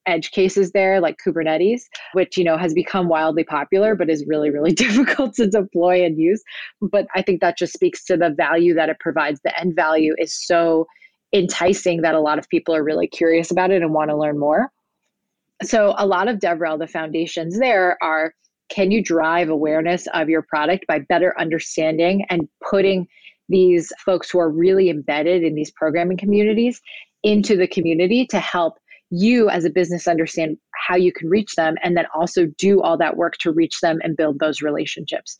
edge 0.05 0.31
cases 0.31 0.71
there 0.71 0.99
like 0.99 1.17
Kubernetes, 1.25 1.83
which 2.11 2.37
you 2.37 2.43
know 2.43 2.57
has 2.57 2.73
become 2.73 3.07
wildly 3.07 3.45
popular 3.45 3.95
but 3.95 4.09
is 4.09 4.25
really 4.27 4.49
really 4.49 4.71
difficult 4.85 5.33
to 5.35 5.47
deploy 5.47 6.03
and 6.03 6.17
use. 6.17 6.43
But 6.81 7.07
I 7.15 7.21
think 7.21 7.41
that 7.41 7.57
just 7.57 7.73
speaks 7.73 8.03
to 8.05 8.17
the 8.17 8.29
value 8.29 8.73
that 8.73 8.89
it 8.89 8.99
provides. 8.99 9.39
The 9.43 9.57
end 9.59 9.75
value 9.75 10.13
is 10.17 10.33
so 10.33 10.87
enticing 11.33 12.01
that 12.01 12.15
a 12.15 12.19
lot 12.19 12.39
of 12.39 12.47
people 12.49 12.75
are 12.75 12.83
really 12.83 13.07
curious 13.07 13.51
about 13.51 13.71
it 13.71 13.81
and 13.81 13.93
want 13.93 14.09
to 14.09 14.17
learn 14.17 14.37
more. 14.37 14.71
So 15.63 15.95
a 15.97 16.05
lot 16.05 16.27
of 16.27 16.37
DevRel, 16.37 16.79
the 16.79 16.87
foundations 16.87 17.57
there 17.57 17.97
are 18.01 18.33
can 18.69 18.91
you 18.91 19.03
drive 19.03 19.49
awareness 19.49 20.07
of 20.13 20.29
your 20.29 20.41
product 20.41 20.85
by 20.87 20.99
better 20.99 21.39
understanding 21.39 22.25
and 22.29 22.47
putting 22.67 23.07
these 23.49 23.91
folks 24.03 24.31
who 24.31 24.39
are 24.39 24.49
really 24.49 24.89
embedded 24.89 25.43
in 25.43 25.53
these 25.53 25.71
programming 25.71 26.17
communities 26.17 26.81
into 27.23 27.55
the 27.55 27.67
community 27.67 28.25
to 28.27 28.39
help 28.39 28.77
you 29.09 29.49
as 29.49 29.63
a 29.63 29.69
business 29.69 30.07
understand 30.07 30.57
how 30.87 30.95
you 30.95 31.13
can 31.13 31.29
reach 31.29 31.53
them 31.55 31.75
and 31.83 31.95
then 31.95 32.05
also 32.15 32.47
do 32.57 32.81
all 32.81 32.97
that 32.97 33.15
work 33.15 33.37
to 33.37 33.51
reach 33.51 33.79
them 33.79 33.99
and 34.03 34.17
build 34.17 34.39
those 34.39 34.61
relationships. 34.61 35.37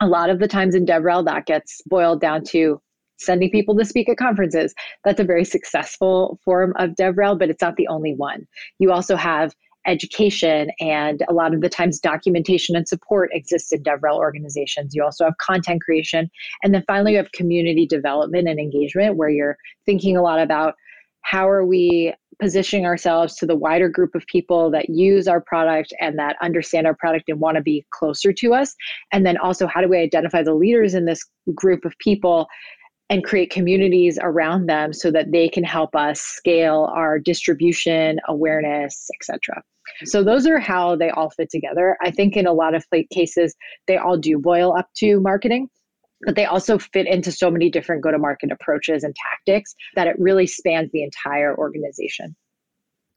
A 0.00 0.06
lot 0.06 0.30
of 0.30 0.40
the 0.40 0.48
times 0.48 0.74
in 0.74 0.84
DevRel, 0.84 1.24
that 1.26 1.46
gets 1.46 1.80
boiled 1.86 2.20
down 2.20 2.42
to 2.46 2.80
sending 3.18 3.50
people 3.50 3.76
to 3.76 3.84
speak 3.84 4.08
at 4.08 4.16
conferences. 4.16 4.74
That's 5.04 5.20
a 5.20 5.24
very 5.24 5.44
successful 5.44 6.38
form 6.44 6.74
of 6.76 6.90
DevRel, 6.90 7.38
but 7.38 7.50
it's 7.50 7.62
not 7.62 7.76
the 7.76 7.88
only 7.88 8.14
one. 8.14 8.46
You 8.78 8.92
also 8.92 9.16
have 9.16 9.54
education 9.86 10.70
and 10.80 11.22
a 11.28 11.32
lot 11.32 11.54
of 11.54 11.60
the 11.60 11.68
times 11.68 12.00
documentation 12.00 12.74
and 12.74 12.88
support 12.88 13.30
exists 13.32 13.72
in 13.72 13.82
DevRel 13.82 14.16
organizations. 14.16 14.94
You 14.94 15.04
also 15.04 15.24
have 15.24 15.36
content 15.38 15.82
creation. 15.82 16.30
And 16.62 16.74
then 16.74 16.84
finally, 16.86 17.12
you 17.12 17.18
have 17.18 17.32
community 17.32 17.86
development 17.86 18.48
and 18.48 18.58
engagement 18.58 19.16
where 19.16 19.28
you're 19.28 19.58
thinking 19.84 20.16
a 20.16 20.22
lot 20.22 20.40
about 20.40 20.74
how 21.20 21.48
are 21.48 21.64
we 21.64 22.14
positioning 22.40 22.84
ourselves 22.84 23.36
to 23.36 23.46
the 23.46 23.56
wider 23.56 23.88
group 23.88 24.14
of 24.14 24.26
people 24.26 24.70
that 24.70 24.88
use 24.88 25.28
our 25.28 25.40
product 25.40 25.92
and 26.00 26.18
that 26.18 26.36
understand 26.42 26.86
our 26.86 26.94
product 26.94 27.28
and 27.28 27.40
want 27.40 27.56
to 27.56 27.62
be 27.62 27.84
closer 27.90 28.32
to 28.32 28.52
us 28.52 28.74
and 29.12 29.24
then 29.24 29.36
also 29.38 29.66
how 29.66 29.80
do 29.80 29.88
we 29.88 29.98
identify 29.98 30.42
the 30.42 30.54
leaders 30.54 30.94
in 30.94 31.04
this 31.04 31.24
group 31.54 31.84
of 31.84 31.96
people 31.98 32.48
and 33.10 33.24
create 33.24 33.50
communities 33.50 34.18
around 34.22 34.66
them 34.66 34.92
so 34.92 35.10
that 35.10 35.30
they 35.30 35.48
can 35.48 35.64
help 35.64 35.94
us 35.94 36.20
scale 36.20 36.90
our 36.94 37.18
distribution 37.18 38.18
awareness 38.28 39.08
etc 39.14 39.62
so 40.04 40.24
those 40.24 40.46
are 40.46 40.58
how 40.58 40.96
they 40.96 41.10
all 41.10 41.30
fit 41.30 41.50
together 41.50 41.96
i 42.02 42.10
think 42.10 42.36
in 42.36 42.46
a 42.46 42.52
lot 42.52 42.74
of 42.74 42.84
cases 43.12 43.54
they 43.86 43.96
all 43.96 44.16
do 44.16 44.38
boil 44.38 44.76
up 44.76 44.88
to 44.96 45.20
marketing 45.20 45.68
but 46.24 46.36
they 46.36 46.44
also 46.44 46.78
fit 46.78 47.06
into 47.06 47.30
so 47.30 47.50
many 47.50 47.70
different 47.70 48.02
go 48.02 48.10
to 48.10 48.18
market 48.18 48.50
approaches 48.50 49.04
and 49.04 49.14
tactics 49.14 49.74
that 49.94 50.06
it 50.06 50.16
really 50.18 50.46
spans 50.46 50.90
the 50.92 51.02
entire 51.02 51.56
organization. 51.56 52.34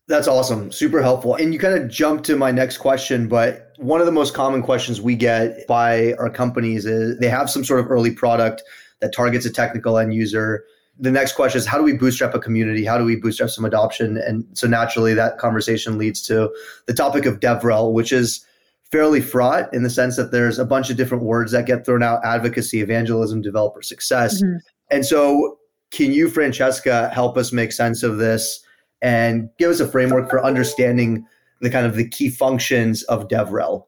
That's 0.07 0.27
awesome. 0.27 0.71
Super 0.71 1.01
helpful. 1.01 1.35
And 1.35 1.53
you 1.53 1.59
kind 1.59 1.77
of 1.77 1.89
jumped 1.89 2.25
to 2.25 2.37
my 2.37 2.49
next 2.49 2.77
question, 2.77 3.27
but 3.27 3.73
one 3.77 3.99
of 3.99 4.05
the 4.05 4.11
most 4.11 4.33
common 4.33 4.63
questions 4.63 5.01
we 5.01 5.15
get 5.15 5.67
by 5.67 6.13
our 6.13 6.29
companies 6.29 6.85
is 6.85 7.19
they 7.19 7.27
have 7.27 7.49
some 7.49 7.65
sort 7.65 7.81
of 7.81 7.91
early 7.91 8.11
product 8.11 8.63
that 9.01 9.13
targets 9.13 9.45
a 9.45 9.51
technical 9.51 9.97
end 9.97 10.13
user. 10.13 10.63
The 10.97 11.11
next 11.11 11.33
question 11.33 11.59
is 11.59 11.65
how 11.65 11.77
do 11.77 11.83
we 11.83 11.93
bootstrap 11.93 12.33
a 12.33 12.39
community? 12.39 12.85
How 12.85 12.97
do 12.97 13.03
we 13.03 13.17
bootstrap 13.17 13.49
some 13.49 13.65
adoption? 13.65 14.17
And 14.17 14.45
so 14.53 14.65
naturally 14.65 15.13
that 15.13 15.39
conversation 15.39 15.97
leads 15.97 16.21
to 16.23 16.49
the 16.85 16.93
topic 16.93 17.25
of 17.25 17.41
DevRel, 17.41 17.91
which 17.91 18.13
is 18.13 18.45
fairly 18.89 19.19
fraught 19.19 19.71
in 19.73 19.83
the 19.83 19.89
sense 19.89 20.15
that 20.15 20.31
there's 20.31 20.57
a 20.57 20.65
bunch 20.65 20.89
of 20.89 20.95
different 20.95 21.25
words 21.25 21.51
that 21.51 21.65
get 21.65 21.85
thrown 21.85 22.01
out 22.01 22.23
advocacy, 22.23 22.79
evangelism, 22.79 23.41
developer 23.41 23.81
success. 23.81 24.41
Mm-hmm. 24.41 24.57
And 24.89 25.05
so, 25.05 25.59
can 25.91 26.13
you, 26.13 26.29
Francesca, 26.29 27.09
help 27.09 27.37
us 27.37 27.51
make 27.51 27.73
sense 27.73 28.03
of 28.03 28.17
this 28.17 28.61
and 29.01 29.49
give 29.57 29.71
us 29.71 29.79
a 29.79 29.87
framework 29.87 30.29
for 30.29 30.43
understanding 30.43 31.25
the 31.61 31.69
kind 31.69 31.85
of 31.85 31.95
the 31.95 32.07
key 32.07 32.29
functions 32.29 33.03
of 33.03 33.27
DevRel? 33.27 33.85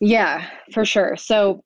Yeah, 0.00 0.46
for 0.72 0.84
sure. 0.84 1.16
So, 1.16 1.62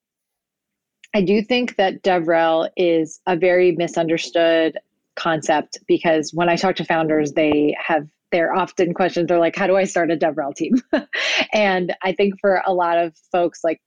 I 1.17 1.23
do 1.23 1.43
think 1.43 1.77
that 1.77 2.03
DevRel 2.03 2.69
is 2.77 3.21
a 3.27 3.37
very 3.37 3.73
misunderstood 3.73 4.79
concept 5.15 5.79
because 5.87 6.33
when 6.35 6.49
I 6.49 6.57
talk 6.57 6.75
to 6.77 6.85
founders, 6.85 7.33
they 7.33 7.77
have 7.79 8.09
they're 8.33 8.53
often 8.53 8.95
questions 8.95 9.31
are 9.31 9.39
like, 9.39 9.55
how 9.55 9.69
do 9.69 9.77
I 9.77 9.85
start 9.85 10.11
a 10.11 10.17
DevRel 10.17 10.57
team? 10.57 10.75
and 11.53 11.95
I 12.03 12.13
think 12.13 12.35
for 12.41 12.63
a 12.67 12.75
lot 12.75 12.99
of 12.99 13.17
folks, 13.31 13.63
like 13.63 13.81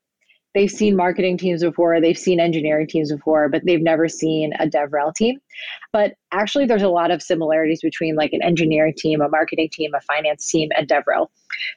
they've 0.57 0.71
seen 0.71 0.95
marketing 0.95 1.37
teams 1.37 1.61
before, 1.61 2.01
they've 2.01 2.17
seen 2.17 2.39
engineering 2.39 2.87
teams 2.87 3.11
before, 3.11 3.47
but 3.47 3.63
they've 3.63 3.81
never 3.81 4.09
seen 4.09 4.53
a 4.59 4.65
DevRel 4.65 5.13
team. 5.13 5.37
But 5.93 6.15
actually, 6.31 6.65
there's 6.65 6.81
a 6.81 6.89
lot 6.89 7.11
of 7.11 7.21
similarities 7.21 7.81
between 7.81 8.15
like 8.15 8.33
an 8.33 8.41
engineering 8.41 8.95
team, 8.97 9.21
a 9.21 9.29
marketing 9.29 9.69
team, 9.71 9.91
a 9.93 10.01
finance 10.01 10.49
team, 10.49 10.69
and 10.75 10.87
DevRel. 10.87 11.27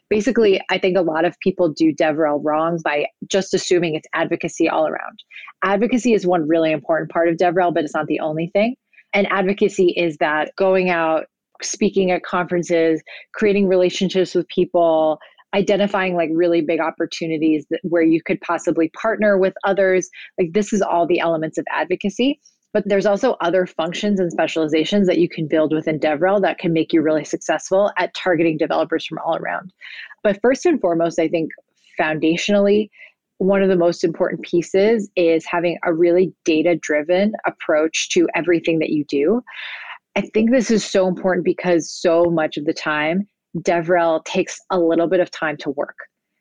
Basically, 0.09 0.63
I 0.71 0.79
think 0.79 0.97
a 0.97 1.03
lot 1.03 1.27
of 1.27 1.39
people 1.41 1.69
do 1.69 1.95
DevRel 1.95 2.41
wrong 2.43 2.79
by 2.83 3.05
just 3.29 3.53
assuming 3.53 3.97
it's 3.97 4.09
advocacy 4.15 4.67
all 4.67 4.87
around. 4.87 5.23
Advocacy 5.63 6.15
is 6.15 6.27
one 6.27 6.49
really 6.49 6.73
important 6.73 7.11
part 7.11 7.29
of 7.29 7.37
DevRel, 7.37 7.75
but 7.75 7.85
it's 7.85 7.95
not 7.95 8.07
the 8.07 8.21
only 8.21 8.47
thing. 8.47 8.77
And 9.13 9.31
advocacy 9.31 9.93
is 9.95 10.17
that 10.19 10.57
going 10.57 10.89
out 10.89 11.27
speaking 11.61 12.13
at 12.13 12.23
conferences, 12.23 13.03
creating 13.35 13.69
relationships 13.69 14.35
with 14.35 14.49
people, 14.49 15.19
identifying 15.55 16.15
like 16.15 16.31
really 16.33 16.61
big 16.61 16.81
opportunities 16.81 17.67
that, 17.71 17.81
where 17.83 18.03
you 18.03 18.23
could 18.23 18.41
possibly 18.41 18.89
partner 18.91 19.39
with 19.39 19.55
others. 19.65 20.09
Like 20.39 20.53
this 20.53 20.73
is 20.73 20.83
all 20.83 21.07
the 21.07 21.21
elements 21.21 21.59
of 21.59 21.67
advocacy. 21.71 22.41
But 22.73 22.85
there's 22.87 23.07
also 23.07 23.33
other 23.41 23.67
functions 23.67 24.21
and 24.21 24.31
specializations 24.31 25.09
that 25.09 25.19
you 25.19 25.29
can 25.29 25.49
build 25.49 25.73
within 25.73 25.99
DevRel 25.99 26.41
that 26.43 26.59
can 26.59 26.73
make 26.73 26.93
you 26.93 27.03
really 27.03 27.25
successful 27.25 27.91
at 27.99 28.15
targeting 28.15 28.59
developers 28.59 29.05
from 29.05 29.19
all 29.19 29.37
around. 29.37 29.73
But 30.23 30.41
first 30.41 30.65
and 30.67 30.81
foremost, 30.81 31.19
I 31.19 31.27
think 31.27 31.51
foundationally, 31.99 32.89
one 33.39 33.63
of 33.63 33.71
the 33.71 33.77
most 33.77 34.05
important 34.05 34.43
pieces 34.43 35.11
is 35.17 35.45
having 35.47 35.79
a 35.85 35.93
really 35.93 36.33
data 36.45 36.77
driven 36.77 37.33
approach 37.45 38.11
to 38.11 38.29
everything 38.37 38.79
that 38.79 38.91
you 38.91 39.05
do. 39.07 39.43
I 40.15 40.21
think 40.21 40.51
this 40.51 40.71
is 40.71 40.85
so 40.85 41.09
important 41.09 41.45
because 41.45 41.91
so 41.91 42.25
much 42.25 42.57
of 42.57 42.67
the 42.67 42.75
time, 42.75 43.27
DevRel 43.59 44.25
takes 44.25 44.59
a 44.71 44.79
little 44.79 45.09
bit 45.09 45.21
of 45.21 45.31
time 45.31 45.57
to 45.59 45.71
work. 45.71 45.97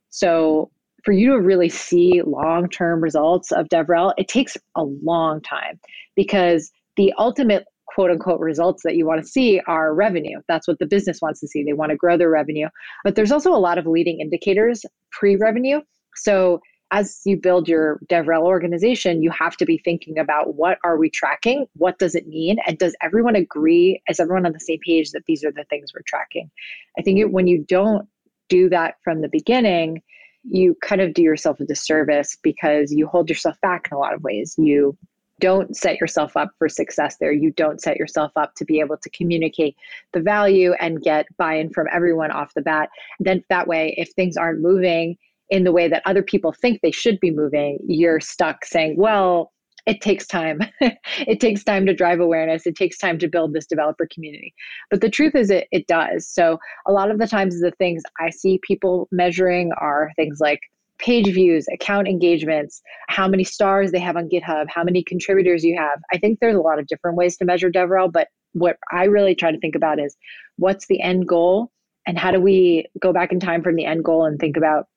So 0.09 0.71
for 1.03 1.11
you 1.11 1.31
to 1.31 1.41
really 1.41 1.69
see 1.69 2.21
long-term 2.25 3.01
results 3.01 3.51
of 3.51 3.67
DevRel, 3.69 4.13
it 4.17 4.27
takes 4.27 4.57
a 4.75 4.83
long 4.83 5.41
time 5.41 5.79
because 6.15 6.71
the 6.97 7.13
ultimate 7.17 7.65
quote 7.87 8.11
unquote 8.11 8.39
results 8.39 8.83
that 8.83 8.95
you 8.95 9.05
want 9.05 9.21
to 9.21 9.27
see 9.27 9.59
are 9.67 9.93
revenue. 9.93 10.39
That's 10.47 10.67
what 10.67 10.79
the 10.79 10.85
business 10.85 11.19
wants 11.21 11.39
to 11.39 11.47
see. 11.47 11.63
They 11.63 11.73
want 11.73 11.91
to 11.91 11.97
grow 11.97 12.17
their 12.17 12.29
revenue. 12.29 12.67
But 13.03 13.15
there's 13.15 13.31
also 13.31 13.53
a 13.53 13.57
lot 13.57 13.77
of 13.77 13.87
leading 13.87 14.19
indicators 14.19 14.85
pre 15.11 15.35
revenue. 15.35 15.81
So 16.15 16.61
as 16.91 17.21
you 17.25 17.37
build 17.37 17.67
your 17.67 17.99
DevRel 18.09 18.41
organization, 18.41 19.21
you 19.21 19.29
have 19.31 19.55
to 19.57 19.65
be 19.65 19.77
thinking 19.77 20.17
about 20.17 20.55
what 20.55 20.79
are 20.83 20.97
we 20.97 21.09
tracking? 21.09 21.67
What 21.75 21.99
does 21.99 22.15
it 22.15 22.27
mean? 22.27 22.57
And 22.65 22.77
does 22.77 22.95
everyone 23.01 23.35
agree? 23.35 24.01
Is 24.09 24.19
everyone 24.19 24.45
on 24.45 24.53
the 24.53 24.59
same 24.59 24.79
page 24.85 25.11
that 25.11 25.25
these 25.27 25.43
are 25.43 25.51
the 25.51 25.65
things 25.65 25.93
we're 25.93 26.01
tracking? 26.07 26.49
I 26.97 27.01
think 27.01 27.19
it, 27.19 27.31
when 27.31 27.47
you 27.47 27.63
don't 27.67 28.07
do 28.47 28.69
that 28.69 28.95
from 29.03 29.21
the 29.21 29.29
beginning, 29.29 30.01
you 30.43 30.75
kind 30.81 31.01
of 31.01 31.13
do 31.13 31.21
yourself 31.21 31.59
a 31.59 31.65
disservice 31.65 32.37
because 32.41 32.91
you 32.91 33.05
hold 33.05 33.29
yourself 33.29 33.59
back 33.61 33.87
in 33.91 33.95
a 33.95 33.99
lot 33.99 34.13
of 34.13 34.23
ways. 34.23 34.55
You 34.57 34.97
don't 35.39 35.75
set 35.75 35.99
yourself 35.99 36.35
up 36.35 36.51
for 36.57 36.67
success 36.67 37.17
there. 37.17 37.31
You 37.31 37.51
don't 37.51 37.81
set 37.81 37.97
yourself 37.97 38.31
up 38.35 38.55
to 38.55 38.65
be 38.65 38.79
able 38.79 38.97
to 38.97 39.09
communicate 39.11 39.75
the 40.11 40.21
value 40.21 40.73
and 40.79 41.01
get 41.01 41.25
buy 41.37 41.55
in 41.55 41.69
from 41.69 41.87
everyone 41.91 42.31
off 42.31 42.53
the 42.55 42.61
bat. 42.61 42.89
Then 43.19 43.43
that 43.49 43.67
way, 43.67 43.93
if 43.97 44.09
things 44.11 44.37
aren't 44.37 44.61
moving, 44.61 45.17
in 45.49 45.63
the 45.63 45.71
way 45.71 45.87
that 45.87 46.03
other 46.05 46.23
people 46.23 46.51
think 46.51 46.81
they 46.81 46.91
should 46.91 47.19
be 47.19 47.31
moving, 47.31 47.79
you're 47.87 48.19
stuck 48.19 48.65
saying, 48.65 48.95
well, 48.97 49.51
it 49.85 50.01
takes 50.01 50.27
time. 50.27 50.59
it 50.81 51.39
takes 51.39 51.63
time 51.63 51.85
to 51.85 51.93
drive 51.93 52.19
awareness. 52.19 52.67
It 52.67 52.75
takes 52.75 52.97
time 52.97 53.17
to 53.19 53.27
build 53.27 53.53
this 53.53 53.65
developer 53.65 54.07
community. 54.13 54.53
But 54.91 55.01
the 55.01 55.09
truth 55.09 55.35
is, 55.35 55.49
it, 55.49 55.67
it 55.71 55.87
does. 55.87 56.27
So, 56.27 56.59
a 56.87 56.91
lot 56.91 57.09
of 57.09 57.17
the 57.17 57.27
times, 57.27 57.59
the 57.59 57.71
things 57.71 58.03
I 58.19 58.29
see 58.29 58.59
people 58.61 59.07
measuring 59.11 59.71
are 59.79 60.11
things 60.15 60.39
like 60.39 60.59
page 60.99 61.27
views, 61.33 61.65
account 61.73 62.07
engagements, 62.07 62.81
how 63.07 63.27
many 63.27 63.43
stars 63.43 63.91
they 63.91 63.99
have 63.99 64.17
on 64.17 64.29
GitHub, 64.29 64.67
how 64.69 64.83
many 64.83 65.01
contributors 65.01 65.63
you 65.63 65.77
have. 65.77 65.99
I 66.13 66.17
think 66.17 66.39
there's 66.39 66.57
a 66.57 66.61
lot 66.61 66.77
of 66.77 66.87
different 66.87 67.17
ways 67.17 67.37
to 67.37 67.45
measure 67.45 67.71
DevRel, 67.71 68.11
but 68.11 68.27
what 68.53 68.77
I 68.91 69.05
really 69.05 69.33
try 69.33 69.51
to 69.51 69.59
think 69.59 69.75
about 69.75 69.99
is 69.99 70.15
what's 70.57 70.87
the 70.87 71.01
end 71.01 71.27
goal 71.27 71.71
and 72.05 72.17
how 72.17 72.31
do 72.31 72.39
we 72.39 72.85
go 73.01 73.13
back 73.13 73.31
in 73.31 73.39
time 73.39 73.63
from 73.63 73.75
the 73.75 73.85
end 73.85 74.03
goal 74.03 74.25
and 74.25 74.39
think 74.39 74.57
about 74.57 74.87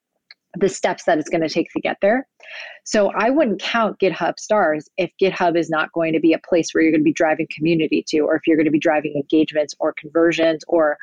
the 0.59 0.69
steps 0.69 1.03
that 1.05 1.17
it's 1.17 1.29
going 1.29 1.41
to 1.41 1.49
take 1.49 1.71
to 1.71 1.81
get 1.81 1.97
there. 2.01 2.27
So 2.83 3.11
I 3.15 3.29
wouldn't 3.29 3.61
count 3.61 3.99
GitHub 3.99 4.37
stars 4.37 4.87
if 4.97 5.11
GitHub 5.21 5.57
is 5.57 5.69
not 5.69 5.91
going 5.93 6.13
to 6.13 6.19
be 6.19 6.33
a 6.33 6.39
place 6.39 6.69
where 6.71 6.83
you're 6.83 6.91
going 6.91 7.01
to 7.01 7.05
be 7.05 7.13
driving 7.13 7.47
community 7.55 8.03
to, 8.09 8.19
or 8.19 8.35
if 8.35 8.43
you're 8.45 8.57
going 8.57 8.65
to 8.65 8.71
be 8.71 8.79
driving 8.79 9.13
engagements 9.15 9.73
or 9.79 9.93
conversions 9.93 10.63
or, 10.67 10.97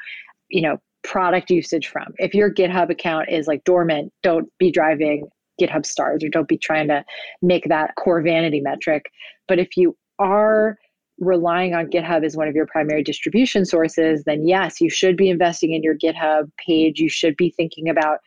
you 0.48 0.62
know, 0.62 0.78
product 1.02 1.50
usage 1.50 1.88
from. 1.88 2.12
If 2.18 2.34
your 2.34 2.52
GitHub 2.52 2.90
account 2.90 3.30
is 3.30 3.46
like 3.46 3.64
dormant, 3.64 4.12
don't 4.22 4.48
be 4.58 4.70
driving 4.70 5.28
GitHub 5.60 5.84
stars 5.84 6.22
or 6.22 6.28
don't 6.28 6.48
be 6.48 6.58
trying 6.58 6.88
to 6.88 7.04
make 7.42 7.68
that 7.68 7.94
core 7.96 8.22
vanity 8.22 8.60
metric. 8.60 9.10
But 9.48 9.58
if 9.58 9.76
you 9.76 9.96
are 10.18 10.76
relying 11.18 11.74
on 11.74 11.86
GitHub 11.86 12.24
as 12.24 12.36
one 12.36 12.48
of 12.48 12.54
your 12.54 12.66
primary 12.66 13.02
distribution 13.02 13.64
sources, 13.64 14.24
then 14.24 14.46
yes, 14.46 14.80
you 14.80 14.88
should 14.88 15.16
be 15.16 15.28
investing 15.28 15.72
in 15.72 15.82
your 15.82 15.96
GitHub 15.96 16.50
page. 16.64 16.98
You 16.98 17.08
should 17.08 17.36
be 17.36 17.50
thinking 17.50 17.88
about 17.88 18.18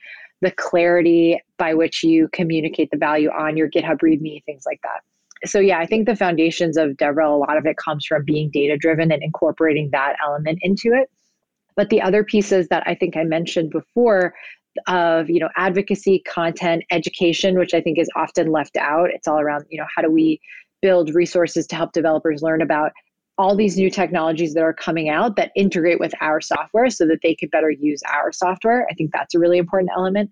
the 0.43 0.51
clarity 0.51 1.41
by 1.57 1.73
which 1.73 2.03
you 2.03 2.29
communicate 2.33 2.89
the 2.91 2.97
value 2.97 3.29
on 3.29 3.57
your 3.57 3.69
GitHub 3.69 3.99
README, 4.01 4.43
things 4.43 4.63
like 4.65 4.79
that. 4.83 5.01
So 5.49 5.59
yeah, 5.59 5.79
I 5.79 5.85
think 5.85 6.05
the 6.05 6.15
foundations 6.15 6.77
of 6.77 6.91
DevRel, 6.91 7.33
a 7.33 7.37
lot 7.37 7.57
of 7.57 7.65
it 7.65 7.77
comes 7.77 8.05
from 8.05 8.23
being 8.23 8.49
data 8.51 8.77
driven 8.77 9.11
and 9.11 9.23
incorporating 9.23 9.89
that 9.91 10.15
element 10.25 10.59
into 10.61 10.93
it. 10.93 11.09
But 11.75 11.89
the 11.89 12.01
other 12.01 12.23
pieces 12.23 12.67
that 12.69 12.83
I 12.85 12.95
think 12.95 13.17
I 13.17 13.23
mentioned 13.23 13.71
before 13.71 14.33
of 14.87 15.29
you 15.29 15.39
know 15.39 15.49
advocacy 15.55 16.23
content 16.27 16.83
education 16.89 17.59
which 17.59 17.75
i 17.75 17.79
think 17.79 17.99
is 17.99 18.09
often 18.15 18.51
left 18.51 18.75
out 18.75 19.07
it's 19.11 19.27
all 19.27 19.39
around 19.39 19.63
you 19.69 19.77
know 19.77 19.85
how 19.95 20.01
do 20.01 20.09
we 20.09 20.41
build 20.81 21.13
resources 21.13 21.67
to 21.67 21.75
help 21.75 21.91
developers 21.91 22.41
learn 22.41 22.59
about 22.59 22.91
all 23.37 23.55
these 23.55 23.77
new 23.77 23.89
technologies 23.89 24.53
that 24.53 24.61
are 24.61 24.73
coming 24.73 25.09
out 25.09 25.35
that 25.35 25.51
integrate 25.55 25.99
with 25.99 26.13
our 26.21 26.39
software 26.39 26.89
so 26.89 27.05
that 27.07 27.19
they 27.23 27.33
could 27.33 27.49
better 27.49 27.71
use 27.71 28.01
our 28.11 28.31
software. 28.31 28.87
I 28.89 28.93
think 28.93 29.11
that's 29.11 29.33
a 29.33 29.39
really 29.39 29.57
important 29.57 29.91
element. 29.95 30.29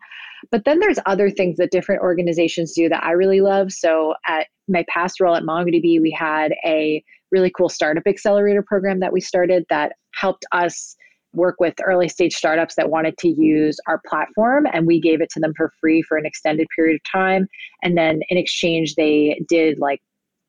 But 0.51 0.65
then 0.65 0.79
there's 0.79 0.99
other 1.05 1.29
things 1.29 1.57
that 1.57 1.71
different 1.71 2.01
organizations 2.01 2.73
do 2.73 2.89
that 2.89 3.03
I 3.03 3.11
really 3.11 3.41
love. 3.41 3.71
So 3.71 4.13
at 4.27 4.47
my 4.67 4.85
past 4.87 5.19
role 5.19 5.35
at 5.35 5.43
MongoDB, 5.43 5.99
we 5.99 6.11
had 6.11 6.53
a 6.63 7.03
really 7.31 7.51
cool 7.55 7.69
startup 7.69 8.03
accelerator 8.05 8.61
program 8.61 8.99
that 8.99 9.13
we 9.13 9.21
started 9.21 9.65
that 9.69 9.93
helped 10.13 10.45
us 10.51 10.95
work 11.33 11.55
with 11.59 11.73
early 11.83 12.09
stage 12.09 12.35
startups 12.35 12.75
that 12.75 12.89
wanted 12.89 13.17
to 13.17 13.29
use 13.29 13.79
our 13.87 14.01
platform 14.05 14.67
and 14.73 14.85
we 14.85 14.99
gave 14.99 15.21
it 15.21 15.29
to 15.29 15.39
them 15.39 15.53
for 15.55 15.71
free 15.79 16.01
for 16.01 16.17
an 16.17 16.25
extended 16.25 16.67
period 16.75 16.95
of 16.95 17.01
time 17.09 17.47
and 17.83 17.97
then 17.97 18.19
in 18.27 18.37
exchange 18.37 18.95
they 18.95 19.39
did 19.47 19.79
like 19.79 20.01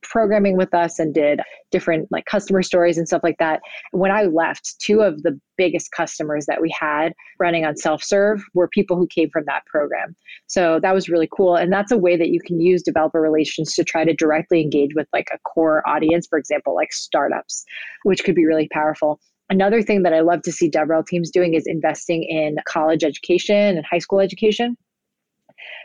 programming 0.02 0.56
with 0.56 0.74
us 0.74 0.98
and 0.98 1.14
did 1.14 1.40
different 1.70 2.10
like 2.10 2.24
customer 2.26 2.62
stories 2.62 2.98
and 2.98 3.06
stuff 3.06 3.22
like 3.22 3.38
that. 3.38 3.60
When 3.92 4.10
I 4.10 4.24
left, 4.24 4.76
two 4.80 5.00
of 5.00 5.22
the 5.22 5.38
biggest 5.56 5.90
customers 5.92 6.46
that 6.46 6.60
we 6.60 6.74
had 6.78 7.12
running 7.38 7.64
on 7.64 7.76
self 7.76 8.02
serve 8.02 8.42
were 8.54 8.68
people 8.68 8.96
who 8.96 9.06
came 9.06 9.30
from 9.30 9.44
that 9.46 9.64
program. 9.66 10.14
So 10.46 10.80
that 10.80 10.94
was 10.94 11.08
really 11.08 11.28
cool. 11.34 11.56
And 11.56 11.72
that's 11.72 11.92
a 11.92 11.98
way 11.98 12.16
that 12.16 12.28
you 12.28 12.40
can 12.40 12.60
use 12.60 12.82
developer 12.82 13.20
relations 13.20 13.74
to 13.74 13.84
try 13.84 14.04
to 14.04 14.14
directly 14.14 14.60
engage 14.60 14.94
with 14.94 15.08
like 15.12 15.28
a 15.32 15.38
core 15.38 15.86
audience, 15.88 16.26
for 16.26 16.38
example, 16.38 16.74
like 16.74 16.92
startups, 16.92 17.64
which 18.04 18.24
could 18.24 18.34
be 18.34 18.46
really 18.46 18.68
powerful. 18.72 19.20
Another 19.50 19.82
thing 19.82 20.02
that 20.02 20.14
I 20.14 20.20
love 20.20 20.42
to 20.42 20.52
see 20.52 20.70
DevRel 20.70 21.06
teams 21.06 21.30
doing 21.30 21.54
is 21.54 21.64
investing 21.66 22.22
in 22.22 22.56
college 22.66 23.04
education 23.04 23.76
and 23.76 23.84
high 23.84 23.98
school 23.98 24.20
education. 24.20 24.76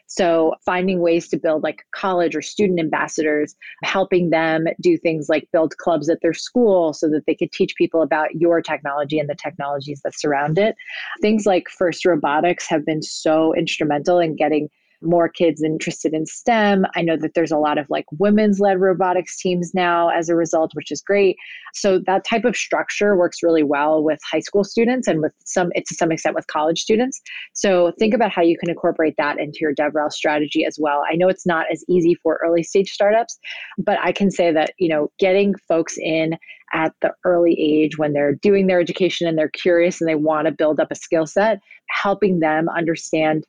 So 0.08 0.56
finding 0.66 1.02
ways 1.02 1.28
to 1.30 1.38
build 1.38 1.64
like 1.64 1.86
college 1.92 2.36
or 2.36 2.42
student 2.42 2.80
ambassadors, 2.80 3.56
helping 3.84 4.30
them 4.30 4.66
do 4.82 4.98
things 4.98 5.30
like 5.30 5.48
build 5.52 5.78
clubs 5.78 6.10
at 6.10 6.20
their 6.22 6.34
school 6.34 6.94
so 6.94 7.10
that 7.10 7.26
they 7.28 7.36
could 7.36 7.52
teach 7.52 7.76
people 7.76 8.02
about 8.02 8.36
your 8.36 8.62
technology 8.62 9.20
and 9.20 9.30
the 9.30 9.36
technologies 9.36 10.02
that 10.04 10.18
surround 10.18 10.58
it. 10.58 10.76
Things 11.22 11.46
like 11.46 11.70
First 11.70 12.06
Robotics 12.06 12.68
have 12.68 12.86
been 12.86 13.02
so 13.02 13.54
instrumental 13.56 14.20
in 14.20 14.36
getting 14.36 14.70
more 15.02 15.30
kids 15.30 15.62
interested 15.64 16.14
in 16.14 16.26
STEM. 16.26 16.86
I 16.96 17.02
know 17.02 17.18
that 17.18 17.34
there's 17.36 17.52
a 17.52 17.58
lot 17.58 17.78
of 17.78 17.88
like 17.90 18.06
women's 18.20 18.60
led 18.60 18.80
robotics 18.80 19.40
teams 19.40 19.74
now 19.74 20.10
as 20.10 20.30
a 20.30 20.36
result, 20.36 20.72
which 20.74 20.92
is 20.92 21.02
great. 21.02 21.36
So 21.74 22.00
that 22.08 22.26
type 22.26 22.46
of 22.46 22.56
structure 22.56 23.16
works 23.16 23.44
really 23.44 23.64
well 23.64 24.04
with 24.04 24.20
high 24.30 24.40
school 24.40 24.64
students 24.64 25.08
and 25.08 25.22
with 25.22 25.34
some, 25.46 25.70
it's 25.76 25.90
to 25.90 25.96
some 25.96 26.12
extent 26.12 26.36
with 26.36 26.48
college 26.48 26.80
students. 26.80 27.22
So 27.54 27.94
think 28.00 28.14
about 28.14 28.32
how 28.32 28.42
you 28.42 28.58
can 28.58 28.70
incorporate 28.70 29.16
that 29.18 29.40
into 29.40 29.60
your 29.62 29.76
DevRel 29.76 30.12
strategy 30.12 30.66
as 30.66 30.78
well. 30.80 31.04
I 31.10 31.16
know 31.16 31.28
it's 31.28 31.46
not 31.46 31.66
as 31.72 31.84
easy 31.88 32.16
for 32.16 32.40
early 32.44 32.64
stage 32.64 32.92
startups, 32.92 33.38
but 33.78 34.00
I 34.02 34.12
can 34.12 34.32
say 34.32 34.52
that, 34.52 34.72
you 34.80 34.90
know, 34.90 35.12
getting 35.20 35.54
folks 35.68 35.98
in 35.98 36.38
at 36.74 36.94
the 37.02 37.14
early 37.24 37.56
age 37.60 37.98
when 37.98 38.14
they're 38.14 38.36
doing 38.36 38.68
their 38.68 38.80
education 38.80 39.28
and 39.28 39.38
they're 39.38 39.50
curious 39.50 40.02
and 40.02 40.10
they 40.10 40.16
want 40.16 40.48
to 40.48 40.52
build 40.52 40.80
up 40.80 40.92
a 40.92 40.96
skill 40.96 41.26
set, 41.26 41.60
helping 41.90 42.40
them 42.40 42.68
understand 42.70 43.46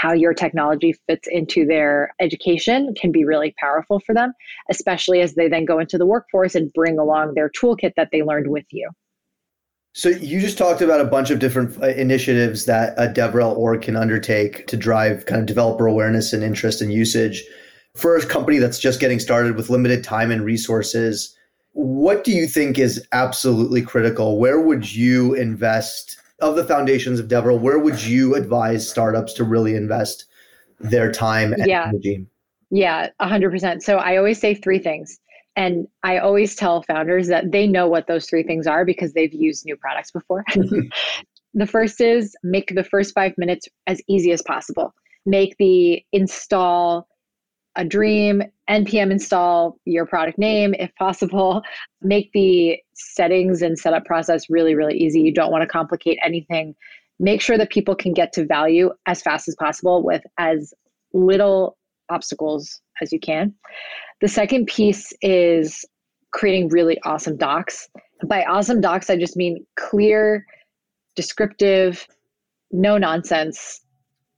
how 0.00 0.12
your 0.12 0.32
technology 0.32 0.94
fits 1.08 1.26
into 1.28 1.66
their 1.66 2.14
education 2.20 2.94
can 2.94 3.10
be 3.10 3.24
really 3.24 3.52
powerful 3.58 3.98
for 4.00 4.14
them, 4.14 4.32
especially 4.70 5.20
as 5.20 5.34
they 5.34 5.48
then 5.48 5.64
go 5.64 5.80
into 5.80 5.98
the 5.98 6.06
workforce 6.06 6.54
and 6.54 6.72
bring 6.72 6.98
along 6.98 7.34
their 7.34 7.50
toolkit 7.50 7.92
that 7.96 8.10
they 8.12 8.22
learned 8.22 8.48
with 8.48 8.66
you. 8.70 8.88
So 9.94 10.10
you 10.10 10.40
just 10.40 10.56
talked 10.56 10.82
about 10.82 11.00
a 11.00 11.04
bunch 11.04 11.30
of 11.30 11.40
different 11.40 11.82
uh, 11.82 11.88
initiatives 11.88 12.66
that 12.66 12.94
a 12.96 13.08
DevRel 13.08 13.56
org 13.56 13.82
can 13.82 13.96
undertake 13.96 14.68
to 14.68 14.76
drive 14.76 15.26
kind 15.26 15.40
of 15.40 15.46
developer 15.46 15.88
awareness 15.88 16.32
and 16.32 16.44
interest 16.44 16.80
and 16.80 16.92
usage. 16.92 17.42
For 17.96 18.16
a 18.16 18.24
company 18.24 18.58
that's 18.58 18.78
just 18.78 19.00
getting 19.00 19.18
started 19.18 19.56
with 19.56 19.70
limited 19.70 20.04
time 20.04 20.30
and 20.30 20.44
resources, 20.44 21.34
what 21.72 22.22
do 22.22 22.30
you 22.30 22.46
think 22.46 22.78
is 22.78 23.04
absolutely 23.10 23.82
critical? 23.82 24.38
Where 24.38 24.60
would 24.60 24.94
you 24.94 25.34
invest 25.34 26.20
of 26.40 26.56
the 26.56 26.64
foundations 26.64 27.18
of 27.20 27.28
DevRel, 27.28 27.60
where 27.60 27.78
would 27.78 28.02
you 28.02 28.34
advise 28.34 28.88
startups 28.88 29.32
to 29.34 29.44
really 29.44 29.74
invest 29.74 30.26
their 30.78 31.10
time 31.10 31.52
and 31.52 31.66
yeah. 31.66 31.88
energy? 31.88 32.26
Yeah, 32.70 33.08
100%. 33.20 33.82
So 33.82 33.96
I 33.96 34.16
always 34.16 34.40
say 34.40 34.54
three 34.54 34.78
things. 34.78 35.18
And 35.56 35.88
I 36.04 36.18
always 36.18 36.54
tell 36.54 36.82
founders 36.82 37.26
that 37.28 37.50
they 37.50 37.66
know 37.66 37.88
what 37.88 38.06
those 38.06 38.26
three 38.26 38.44
things 38.44 38.66
are 38.68 38.84
because 38.84 39.12
they've 39.12 39.32
used 39.32 39.64
new 39.66 39.76
products 39.76 40.12
before. 40.12 40.44
the 41.54 41.66
first 41.66 42.00
is 42.00 42.36
make 42.44 42.72
the 42.74 42.84
first 42.84 43.12
five 43.14 43.32
minutes 43.36 43.66
as 43.88 44.00
easy 44.08 44.30
as 44.30 44.42
possible. 44.42 44.94
Make 45.26 45.56
the 45.58 46.04
install 46.12 47.08
a 47.78 47.84
dream, 47.84 48.42
npm 48.68 49.10
install 49.10 49.78
your 49.84 50.04
product 50.04 50.36
name 50.36 50.74
if 50.78 50.94
possible. 50.96 51.62
Make 52.02 52.30
the 52.32 52.76
settings 52.94 53.62
and 53.62 53.78
setup 53.78 54.04
process 54.04 54.50
really, 54.50 54.74
really 54.74 54.98
easy. 54.98 55.20
You 55.20 55.32
don't 55.32 55.52
want 55.52 55.62
to 55.62 55.68
complicate 55.68 56.18
anything. 56.22 56.74
Make 57.20 57.40
sure 57.40 57.56
that 57.56 57.70
people 57.70 57.94
can 57.94 58.12
get 58.12 58.32
to 58.34 58.44
value 58.44 58.90
as 59.06 59.22
fast 59.22 59.48
as 59.48 59.54
possible 59.54 60.02
with 60.04 60.22
as 60.38 60.74
little 61.12 61.78
obstacles 62.10 62.80
as 63.00 63.12
you 63.12 63.20
can. 63.20 63.54
The 64.20 64.28
second 64.28 64.66
piece 64.66 65.12
is 65.22 65.84
creating 66.32 66.68
really 66.68 66.98
awesome 67.04 67.36
docs. 67.36 67.88
By 68.26 68.42
awesome 68.44 68.80
docs, 68.80 69.08
I 69.08 69.16
just 69.16 69.36
mean 69.36 69.64
clear, 69.76 70.44
descriptive, 71.14 72.06
no 72.72 72.98
nonsense 72.98 73.80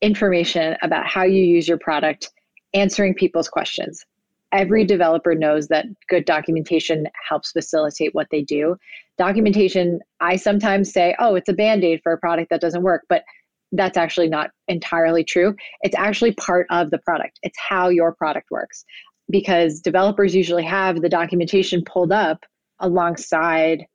information 0.03 0.77
about 0.83 1.07
how 1.07 1.25
you 1.25 1.43
use 1.43 1.67
your 1.67 1.79
product 1.79 2.31
answering 2.75 3.15
people's 3.15 3.49
questions. 3.49 4.05
Every 4.53 4.85
developer 4.85 5.35
knows 5.35 5.69
that 5.69 5.87
good 6.09 6.25
documentation 6.25 7.07
helps 7.29 7.53
facilitate 7.53 8.15
what 8.15 8.27
they 8.31 8.43
do. 8.43 8.77
Documentation, 9.17 10.01
I 10.21 10.37
sometimes 10.37 10.93
say, 10.93 11.15
oh, 11.21 11.37
it's 11.37 11.49
a 11.49 11.53
band 11.53 11.85
aid 11.85 12.01
for 12.03 12.13
a 12.13 12.19
product 12.19 12.51
that 12.51 12.61
doesn't 12.61 12.83
work, 12.83 13.05
but 13.09 13.23
that's 13.73 13.97
actually 13.97 14.29
not 14.29 14.51
entirely 14.67 15.23
true. 15.23 15.55
It's 15.83 15.95
actually 15.97 16.33
part 16.33 16.67
of 16.71 16.91
the 16.91 16.99
product, 16.99 17.39
it's 17.43 17.59
how 17.59 17.89
your 17.89 18.13
product 18.13 18.51
works. 18.51 18.85
Because 19.31 19.79
developers 19.79 20.35
usually 20.35 20.65
have 20.65 21.03
the 21.03 21.09
documentation 21.09 21.85
pulled 21.85 22.11
up 22.11 22.45
alongside 22.81 23.87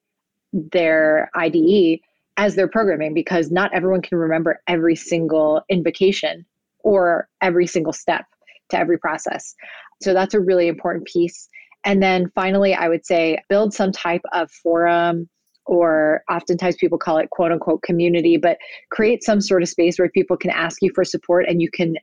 their 0.53 1.29
IDE 1.35 1.99
as 2.37 2.55
they're 2.55 2.69
programming 2.69 3.13
because 3.13 3.51
not 3.51 3.73
everyone 3.73 4.01
can 4.01 4.17
remember 4.17 4.61
every 4.67 4.95
single 4.95 5.61
invocation 5.69 6.45
or 6.83 7.27
every 7.41 7.67
single 7.67 7.91
step 7.93 8.25
to 8.69 8.77
every 8.77 8.97
process. 8.97 9.55
So 10.01 10.13
that's 10.13 10.33
a 10.33 10.39
really 10.39 10.67
important 10.67 11.05
piece. 11.05 11.47
And 11.85 12.01
then 12.01 12.31
finally, 12.33 12.73
I 12.73 12.89
would 12.89 13.05
say 13.05 13.37
build 13.49 13.73
some 13.73 13.91
type 13.91 14.23
of 14.33 14.49
forum 14.63 15.29
or 15.65 16.21
oftentimes 16.29 16.75
people 16.79 16.97
call 16.97 17.17
it 17.17 17.29
quote 17.31 17.51
unquote 17.51 17.81
community, 17.83 18.37
but 18.37 18.57
create 18.91 19.23
some 19.23 19.41
sort 19.41 19.61
of 19.61 19.69
space 19.69 19.97
where 19.97 20.09
people 20.09 20.37
can 20.37 20.51
ask 20.51 20.77
you 20.81 20.91
for 20.93 21.03
support 21.03 21.45
and 21.47 21.61
you 21.61 21.69
can 21.71 21.95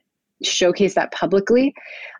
showcase 0.45 0.95
that 0.95 1.11
publicly 1.11 1.73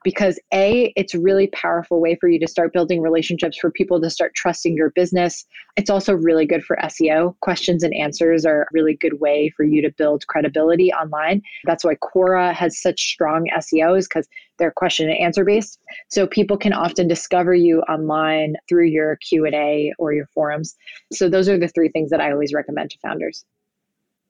because 0.03 0.39
a 0.53 0.93
it's 0.95 1.13
a 1.13 1.19
really 1.19 1.47
powerful 1.47 2.01
way 2.01 2.15
for 2.15 2.27
you 2.27 2.39
to 2.39 2.47
start 2.47 2.73
building 2.73 3.01
relationships 3.01 3.57
for 3.57 3.71
people 3.71 4.01
to 4.01 4.09
start 4.09 4.33
trusting 4.35 4.75
your 4.75 4.91
business. 4.91 5.45
It's 5.77 5.89
also 5.89 6.13
really 6.13 6.45
good 6.45 6.63
for 6.63 6.77
seo 6.83 7.35
questions 7.39 7.83
and 7.83 7.93
answers 7.93 8.45
are 8.45 8.63
a 8.63 8.67
really 8.71 8.95
good 8.95 9.19
way 9.19 9.51
for 9.55 9.63
you 9.63 9.81
to 9.81 9.91
build 9.91 10.27
credibility 10.27 10.91
online. 10.91 11.41
That's 11.65 11.83
why 11.83 11.95
quora 11.95 12.53
has 12.53 12.81
such 12.81 13.01
strong 13.01 13.47
seos 13.57 14.03
because 14.03 14.27
they're 14.59 14.71
question 14.71 15.09
and 15.09 15.17
answer 15.17 15.43
based. 15.43 15.79
So 16.09 16.27
people 16.27 16.57
can 16.57 16.73
often 16.73 17.07
discover 17.07 17.53
you 17.53 17.81
online 17.81 18.55
through 18.69 18.87
your 18.87 19.17
q&a 19.17 19.93
or 19.97 20.13
your 20.13 20.27
forums. 20.27 20.75
So 21.11 21.29
those 21.29 21.49
are 21.49 21.57
the 21.57 21.67
three 21.67 21.89
things 21.89 22.09
that 22.11 22.21
i 22.21 22.31
always 22.31 22.53
recommend 22.53 22.91
to 22.91 22.97
founders. 22.99 23.45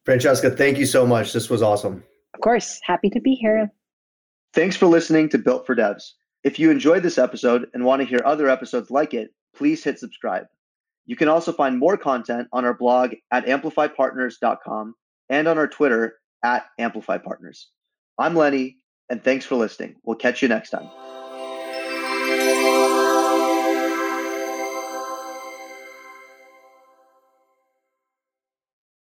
Francesca 0.05 0.51
thank 0.51 0.77
you 0.77 0.85
so 0.85 1.05
much. 1.05 1.33
This 1.33 1.49
was 1.49 1.61
awesome. 1.61 2.03
Of 2.33 2.41
course. 2.41 2.79
Happy 2.83 3.09
to 3.09 3.21
be 3.21 3.35
here 3.35 3.71
Thanks 4.53 4.75
for 4.75 4.85
listening 4.85 5.29
to 5.29 5.39
Built 5.39 5.65
for 5.65 5.75
Devs. 5.75 6.11
If 6.43 6.59
you 6.59 6.69
enjoyed 6.69 7.01
this 7.01 7.17
episode 7.17 7.69
and 7.73 7.85
want 7.85 8.01
to 8.01 8.07
hear 8.07 8.21
other 8.23 8.47
episodes 8.49 8.91
like 8.91 9.15
it, 9.15 9.31
please 9.55 9.83
hit 9.83 9.97
subscribe. 9.97 10.45
You 11.05 11.15
can 11.15 11.27
also 11.27 11.51
find 11.51 11.79
more 11.79 11.97
content 11.97 12.49
on 12.53 12.63
our 12.63 12.73
blog 12.73 13.15
at 13.31 13.47
amplifypartners.com 13.47 14.93
and 15.29 15.47
on 15.47 15.57
our 15.57 15.67
Twitter 15.67 16.15
at 16.43 16.65
amplifypartners. 16.79 17.65
I'm 18.19 18.35
Lenny, 18.35 18.77
and 19.09 19.23
thanks 19.23 19.45
for 19.45 19.55
listening. 19.55 19.95
We'll 20.03 20.17
catch 20.17 20.43
you 20.43 20.47
next 20.47 20.69
time. 20.69 21.22